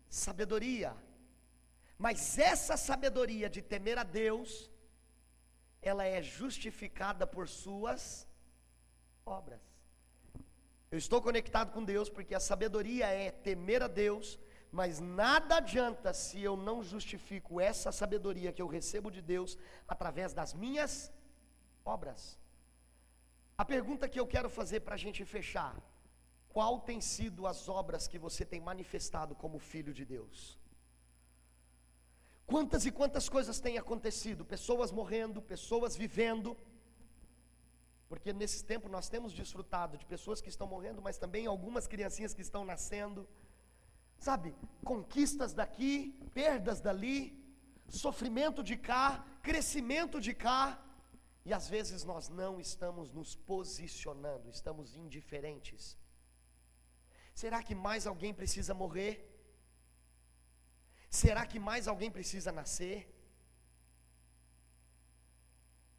[0.08, 0.96] sabedoria.
[1.98, 4.70] Mas essa sabedoria de temer a Deus,
[5.82, 8.26] ela é justificada por suas
[9.26, 9.60] obras.
[10.90, 14.38] Eu estou conectado com Deus porque a sabedoria é temer a Deus
[14.72, 20.32] mas nada adianta se eu não justifico essa sabedoria que eu recebo de Deus através
[20.32, 21.12] das minhas
[21.84, 22.38] obras.
[23.56, 25.76] A pergunta que eu quero fazer para a gente fechar:
[26.48, 30.58] qual tem sido as obras que você tem manifestado como filho de Deus?
[32.46, 34.44] Quantas e quantas coisas têm acontecido?
[34.44, 36.56] Pessoas morrendo, pessoas vivendo.
[38.08, 42.34] Porque nesse tempo nós temos desfrutado de pessoas que estão morrendo, mas também algumas criancinhas
[42.34, 43.26] que estão nascendo
[44.22, 47.36] sabe, conquistas daqui, perdas dali,
[47.88, 50.80] sofrimento de cá, crescimento de cá,
[51.44, 55.98] e às vezes nós não estamos nos posicionando, estamos indiferentes.
[57.34, 59.31] Será que mais alguém precisa morrer?
[61.12, 63.06] Será que mais alguém precisa nascer?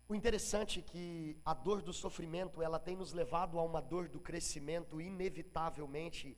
[0.09, 4.09] O interessante é que a dor do sofrimento, ela tem nos levado a uma dor
[4.09, 6.35] do crescimento inevitavelmente.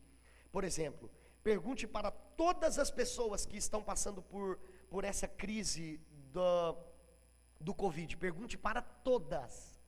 [0.52, 1.10] Por exemplo,
[1.42, 4.60] pergunte para todas as pessoas que estão passando por,
[4.90, 6.02] por essa crise
[6.34, 6.78] do,
[7.62, 9.80] do Covid, pergunte para todas.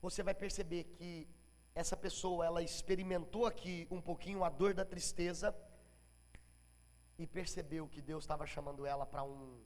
[0.00, 1.28] Você vai perceber que
[1.74, 5.54] essa pessoa, ela experimentou aqui um pouquinho a dor da tristeza
[7.18, 9.60] e percebeu que Deus estava chamando ela para um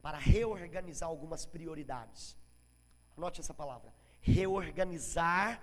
[0.00, 2.36] para reorganizar algumas prioridades.
[3.16, 5.60] Anote essa palavra: reorganizar,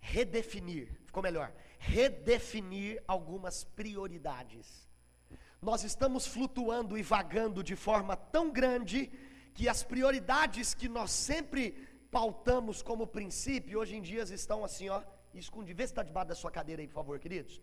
[0.00, 1.00] redefinir.
[1.06, 1.52] Ficou melhor?
[1.78, 4.88] Redefinir algumas prioridades.
[5.60, 9.10] Nós estamos flutuando e vagando de forma tão grande
[9.54, 11.70] que as prioridades que nós sempre
[12.10, 15.02] pautamos como princípio, hoje em dia estão assim, ó,
[15.32, 15.76] escondidas.
[15.76, 17.60] Vê se está debaixo da sua cadeira aí, por favor, queridos.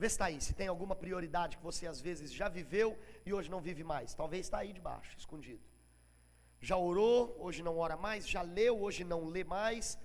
[0.00, 3.34] Vê se está aí, se tem alguma prioridade que você às vezes já viveu e
[3.34, 4.14] hoje não vive mais.
[4.14, 5.60] Talvez está aí debaixo, escondido.
[6.58, 8.26] Já orou, hoje não ora mais.
[8.26, 9.98] Já leu, hoje não lê mais.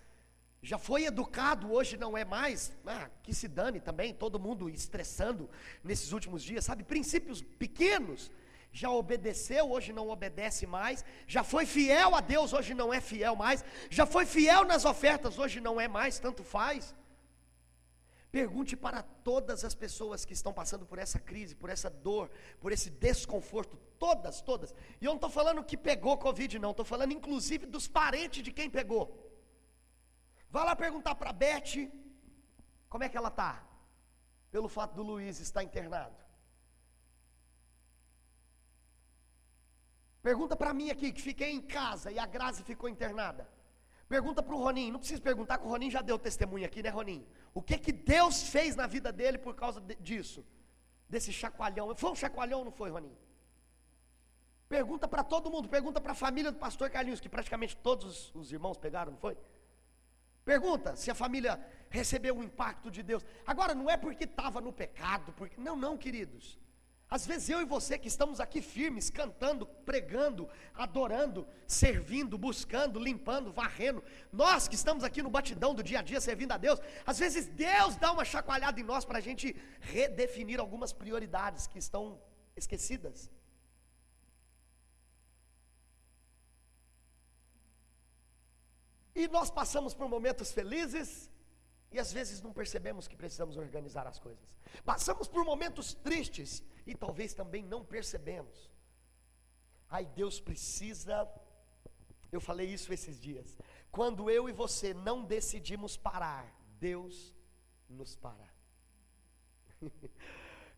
[0.61, 2.73] Já foi educado, hoje não é mais.
[2.85, 5.49] Ah, que se dane também, todo mundo estressando
[5.81, 6.83] nesses últimos dias, sabe?
[6.83, 8.29] Princípios pequenos.
[8.73, 11.05] Já obedeceu, hoje não obedece mais.
[11.25, 13.63] Já foi fiel a Deus, hoje não é fiel mais.
[13.89, 16.93] Já foi fiel nas ofertas, hoje não é mais, tanto faz.
[18.35, 22.29] Pergunte para todas as pessoas que estão passando por essa crise, por essa dor,
[22.59, 24.73] por esse desconforto, todas, todas.
[24.99, 28.51] E eu não estou falando que pegou Covid, não, estou falando inclusive dos parentes de
[28.51, 29.05] quem pegou.
[30.49, 31.89] Vá lá perguntar para a Beth
[32.89, 33.65] como é que ela está,
[34.51, 36.17] pelo fato do Luiz estar internado.
[40.21, 43.49] Pergunta para mim aqui, que fiquei em casa e a Grazi ficou internada.
[44.07, 46.89] Pergunta para o Roninho, não precisa perguntar que o Roninho já deu testemunho aqui, né
[46.89, 47.25] Roninho?
[47.55, 50.45] O que que Deus fez na vida dele por causa de, disso?
[51.07, 51.95] Desse chacoalhão.
[51.95, 53.17] Foi um chacoalhão ou não foi, Roninho?
[54.67, 58.35] Pergunta para todo mundo, pergunta para a família do pastor Carlinhos, que praticamente todos os,
[58.35, 59.37] os irmãos pegaram, não foi?
[60.43, 63.25] Pergunta se a família recebeu o impacto de Deus.
[63.47, 65.59] Agora, não é porque estava no pecado, porque.
[65.59, 66.59] Não, não, queridos.
[67.09, 73.51] Às vezes eu e você que estamos aqui firmes, cantando, pregando, adorando, servindo, buscando, limpando,
[73.51, 77.19] varrendo, nós que estamos aqui no batidão do dia a dia servindo a Deus, às
[77.19, 82.19] vezes Deus dá uma chacoalhada em nós para a gente redefinir algumas prioridades que estão
[82.55, 83.29] esquecidas.
[89.13, 91.29] E nós passamos por momentos felizes
[91.95, 94.43] e às vezes não percebemos que precisamos organizar as coisas.
[94.83, 98.69] Passamos por momentos tristes e talvez também não percebemos.
[99.89, 101.25] Ai, Deus precisa.
[102.29, 103.55] Eu falei isso esses dias.
[103.89, 107.33] Quando eu e você não decidimos parar, Deus
[107.87, 108.53] nos para.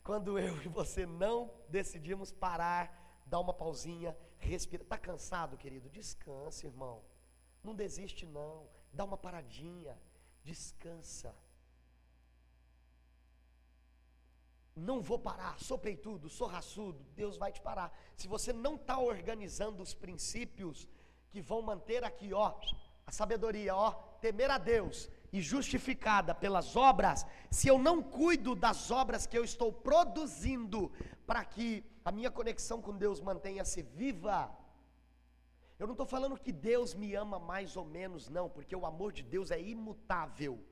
[0.03, 4.83] Quando eu e você não decidimos parar, dá uma pausinha, respira.
[4.83, 5.89] Está cansado, querido?
[5.89, 7.03] Descanse, irmão.
[7.63, 8.69] Não desiste, não.
[8.93, 9.97] Dá uma paradinha
[10.49, 11.35] descansa.
[14.87, 17.89] Não vou parar, sou peitudo, sou raçudo, Deus vai te parar.
[18.15, 20.87] Se você não está organizando os princípios
[21.31, 22.47] que vão manter aqui, ó,
[23.05, 23.91] a sabedoria, ó,
[24.21, 29.43] temer a Deus e justificada pelas obras, se eu não cuido das obras que eu
[29.43, 30.91] estou produzindo
[31.25, 34.55] para que a minha conexão com Deus mantenha-se viva,
[35.79, 39.11] eu não estou falando que Deus me ama mais ou menos, não, porque o amor
[39.11, 40.63] de Deus é imutável.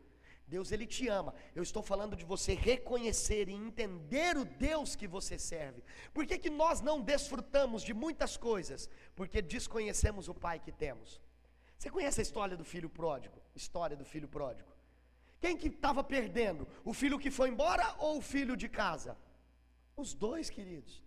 [0.47, 1.33] Deus ele te ama.
[1.55, 5.83] Eu estou falando de você reconhecer e entender o Deus que você serve.
[6.13, 8.89] Por que, que nós não desfrutamos de muitas coisas?
[9.15, 11.21] Porque desconhecemos o Pai que temos.
[11.77, 13.39] Você conhece a história do filho pródigo?
[13.55, 14.71] História do filho pródigo.
[15.39, 16.67] Quem que estava perdendo?
[16.83, 19.17] O filho que foi embora ou o filho de casa?
[19.95, 21.04] Os dois, queridos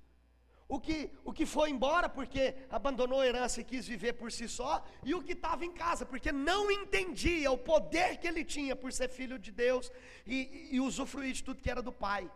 [0.68, 4.46] o que, o que foi embora porque abandonou a herança e quis viver por si
[4.46, 8.76] só, e o que estava em casa porque não entendia o poder que ele tinha
[8.76, 9.90] por ser filho de Deus
[10.26, 12.30] e, e usufruir de tudo que era do Pai.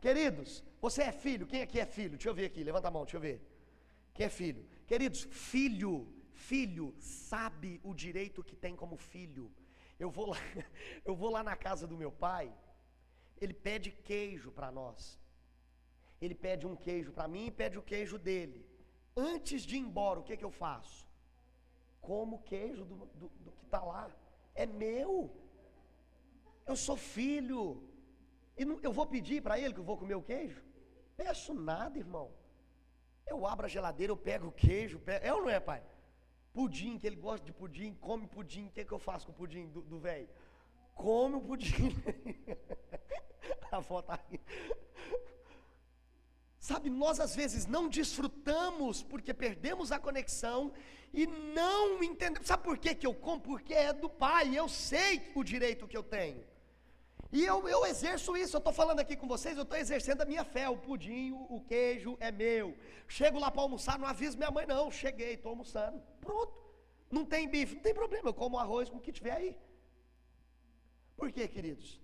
[0.00, 1.46] Queridos, você é filho?
[1.46, 2.10] Quem aqui é filho?
[2.10, 3.42] Deixa eu ver aqui, levanta a mão, deixa eu ver.
[4.14, 4.66] Quem é filho?
[4.86, 9.52] Queridos, filho, filho sabe o direito que tem como filho.
[9.98, 10.38] Eu vou lá,
[11.04, 12.50] eu vou lá na casa do meu pai,
[13.38, 15.18] ele pede queijo para nós.
[16.20, 18.66] Ele pede um queijo para mim e pede o queijo dele.
[19.16, 21.06] Antes de ir embora, o que, que eu faço?
[22.00, 24.10] Como o queijo do, do, do que está lá.
[24.54, 25.30] É meu.
[26.66, 27.82] Eu sou filho.
[28.56, 30.62] E não, eu vou pedir para ele que eu vou comer o queijo?
[31.16, 32.32] Peço nada, irmão.
[33.26, 35.82] Eu abro a geladeira, eu pego o queijo, pego, é ou não é, pai?
[36.52, 38.68] Pudim, que ele gosta de pudim, come pudim.
[38.68, 40.28] O que, que eu faço com o pudim do velho?
[40.94, 41.94] Come o pudim.
[43.70, 44.40] a foto aí.
[46.68, 50.72] Sabe, nós às vezes não desfrutamos porque perdemos a conexão
[51.14, 52.48] e não entendemos.
[52.48, 53.40] Sabe por que, que eu como?
[53.40, 56.44] Porque é do Pai, eu sei o direito que eu tenho.
[57.30, 60.24] E eu, eu exerço isso, eu estou falando aqui com vocês, eu estou exercendo a
[60.24, 60.68] minha fé.
[60.68, 62.76] O pudim, o queijo é meu.
[63.06, 64.90] Chego lá para almoçar, não aviso minha mãe, não.
[64.90, 66.02] Cheguei, estou almoçando.
[66.20, 66.52] Pronto.
[67.08, 69.56] Não tem bife, não tem problema, eu como arroz com o que tiver aí.
[71.16, 72.00] Por quê, queridos?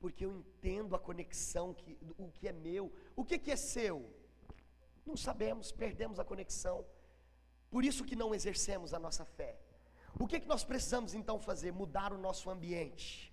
[0.00, 2.92] Porque eu entendo a conexão, que, o que é meu.
[3.16, 4.08] O que, que é seu?
[5.04, 6.84] Não sabemos, perdemos a conexão.
[7.70, 9.58] Por isso que não exercemos a nossa fé.
[10.18, 11.72] O que, que nós precisamos então fazer?
[11.72, 13.32] Mudar o nosso ambiente.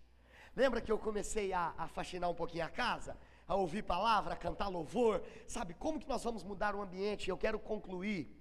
[0.55, 3.17] Lembra que eu comecei a, a faxinar um pouquinho a casa?
[3.47, 5.21] A ouvir palavra, a cantar louvor?
[5.47, 7.29] Sabe, como que nós vamos mudar o ambiente?
[7.29, 8.33] Eu quero concluir.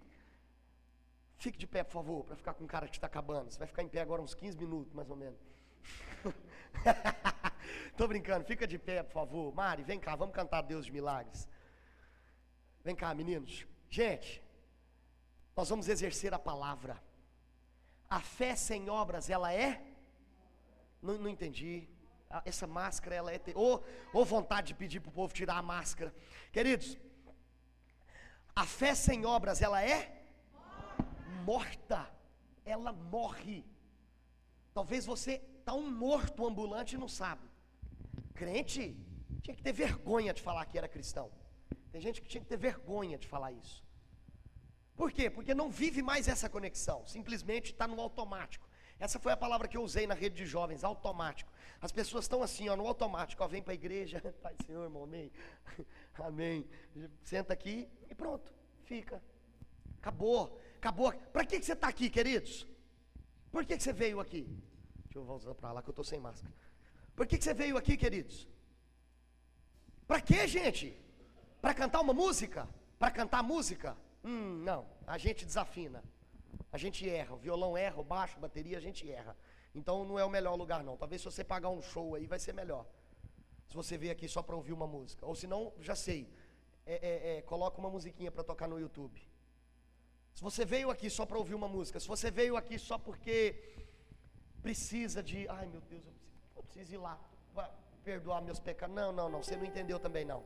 [1.36, 3.50] Fique de pé, por favor, para ficar com o cara que está acabando.
[3.50, 5.38] Você vai ficar em pé agora uns 15 minutos, mais ou menos.
[7.94, 9.54] Estou brincando, fica de pé, por favor.
[9.54, 11.48] Mari, vem cá, vamos cantar Deus de milagres.
[12.82, 13.64] Vem cá, meninos.
[13.88, 14.42] Gente,
[15.56, 17.00] nós vamos exercer a palavra.
[18.10, 19.80] A fé sem obras, ela é?
[21.00, 21.88] Não, não entendi.
[22.28, 23.40] Ah, essa máscara, ela é.
[23.54, 23.80] Ou,
[24.12, 26.12] ou vontade de pedir para o povo tirar a máscara.
[26.50, 26.98] Queridos,
[28.56, 30.20] a fé sem obras, ela é?
[31.44, 32.10] Morta.
[32.64, 33.64] Ela morre.
[34.72, 37.53] Talvez você está um morto ambulante e não sabe.
[38.34, 38.96] Crente
[39.42, 41.30] tinha que ter vergonha de falar que era cristão.
[41.92, 43.84] Tem gente que tinha que ter vergonha de falar isso.
[44.96, 45.28] Por quê?
[45.28, 48.68] Porque não vive mais essa conexão, simplesmente está no automático.
[48.98, 51.52] Essa foi a palavra que eu usei na rede de jovens, automático.
[51.80, 55.02] As pessoas estão assim, ó, no automático, ó, vem para a igreja, Pai Senhor, irmão,
[55.04, 55.32] amém.
[56.14, 56.66] Amém.
[57.22, 58.52] Senta aqui e pronto,
[58.84, 59.20] fica.
[59.98, 61.12] Acabou, acabou.
[61.12, 62.66] Para que, que você está aqui, queridos?
[63.50, 64.42] Por que, que você veio aqui?
[65.04, 66.52] Deixa eu voltar para lá que eu estou sem máscara.
[67.14, 68.48] Por que, que você veio aqui, queridos?
[70.06, 70.98] Para que, gente?
[71.60, 72.68] Para cantar uma música?
[72.98, 73.96] Para cantar música?
[74.22, 76.02] Hum, não, a gente desafina.
[76.72, 79.36] A gente erra, o violão erra, o baixo, a bateria, a gente erra.
[79.74, 80.96] Então não é o melhor lugar não.
[80.96, 82.86] Talvez se você pagar um show aí vai ser melhor.
[83.68, 85.26] Se você veio aqui só para ouvir uma música.
[85.26, 86.28] Ou se não, já sei.
[86.86, 89.20] É, é, é, coloca uma musiquinha para tocar no YouTube.
[90.34, 93.38] Se você veio aqui só para ouvir uma música, se você veio aqui só porque
[94.60, 96.33] precisa de, ai meu Deus, eu preciso,
[96.74, 97.16] preciso ir lá
[98.02, 98.94] perdoar meus pecados.
[98.94, 100.42] Não, não, não, você não entendeu também não.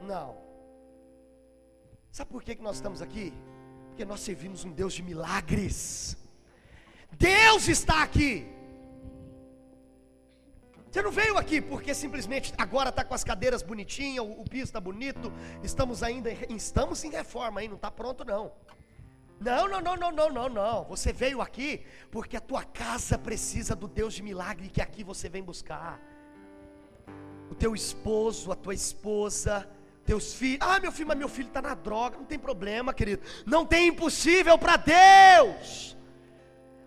[0.00, 0.36] Não.
[2.10, 3.32] Sabe por que, que nós estamos aqui?
[3.88, 6.16] Porque nós servimos um Deus de milagres.
[7.10, 8.46] Deus está aqui.
[10.90, 14.64] Você não veio aqui porque simplesmente agora está com as cadeiras bonitinhas, o, o piso
[14.64, 15.32] está bonito,
[15.62, 17.68] estamos ainda estamos em reforma, hein?
[17.68, 18.52] não está pronto não.
[19.42, 20.84] Não, não, não, não, não, não, não.
[20.84, 25.28] Você veio aqui porque a tua casa precisa do Deus de milagre que aqui você
[25.28, 26.00] vem buscar.
[27.50, 29.68] O teu esposo, a tua esposa,
[30.04, 30.60] teus filhos.
[30.60, 32.16] Ah, meu filho, mas meu filho está na droga.
[32.18, 33.22] Não tem problema, querido.
[33.44, 35.96] Não tem impossível para Deus.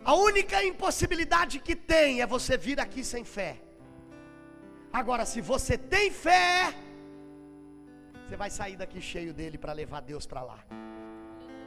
[0.03, 3.62] A única impossibilidade que tem é você vir aqui sem fé.
[4.93, 6.74] Agora, se você tem fé,
[8.24, 10.60] você vai sair daqui cheio dele para levar Deus para lá.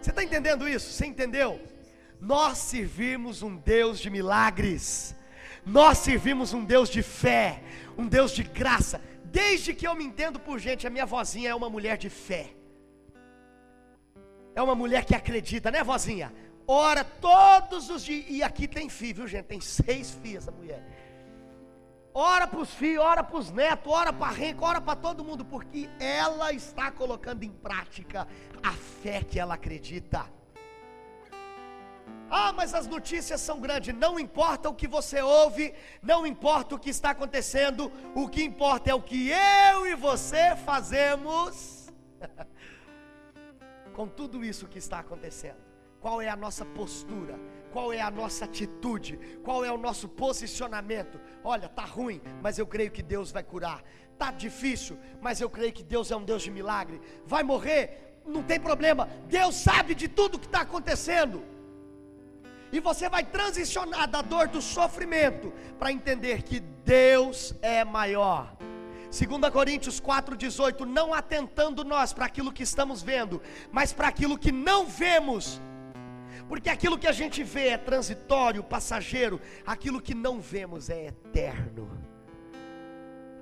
[0.00, 0.92] Você está entendendo isso?
[0.92, 1.60] Você entendeu?
[2.20, 5.14] Nós servimos um Deus de milagres.
[5.64, 7.62] Nós servimos um Deus de fé,
[7.96, 9.00] um Deus de graça.
[9.24, 12.50] Desde que eu me entendo por gente, a minha vozinha é uma mulher de fé.
[14.54, 16.32] É uma mulher que acredita, né, vozinha?
[16.66, 18.24] Ora todos os dias.
[18.28, 19.46] E aqui tem filho, viu, gente?
[19.46, 20.82] Tem seis filhos essa mulher.
[22.14, 25.24] Ora para os filhos, ora para os netos, ora para a renca, ora para todo
[25.24, 28.26] mundo, porque ela está colocando em prática
[28.62, 30.26] a fé que ela acredita.
[32.30, 33.94] Ah, mas as notícias são grandes.
[33.94, 38.90] Não importa o que você ouve, não importa o que está acontecendo, o que importa
[38.90, 41.88] é o que eu e você fazemos
[43.94, 45.68] com tudo isso que está acontecendo.
[46.00, 47.38] Qual é a nossa postura?
[47.72, 49.18] Qual é a nossa atitude?
[49.42, 51.20] Qual é o nosso posicionamento?
[51.54, 53.82] Olha, tá ruim, mas eu creio que Deus vai curar.
[54.18, 57.00] Tá difícil, mas eu creio que Deus é um Deus de milagre.
[57.24, 58.18] Vai morrer?
[58.26, 59.08] Não tem problema.
[59.28, 61.42] Deus sabe de tudo que está acontecendo.
[62.70, 68.54] E você vai transicionar da dor do sofrimento para entender que Deus é maior.
[69.10, 73.40] 2 Coríntios 4,18: Não atentando nós para aquilo que estamos vendo,
[73.72, 75.62] mas para aquilo que não vemos,
[76.48, 81.90] porque aquilo que a gente vê é transitório, passageiro, aquilo que não vemos é eterno.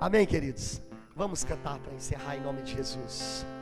[0.00, 0.82] Amém, queridos?
[1.14, 3.46] Vamos cantar para encerrar em nome de Jesus.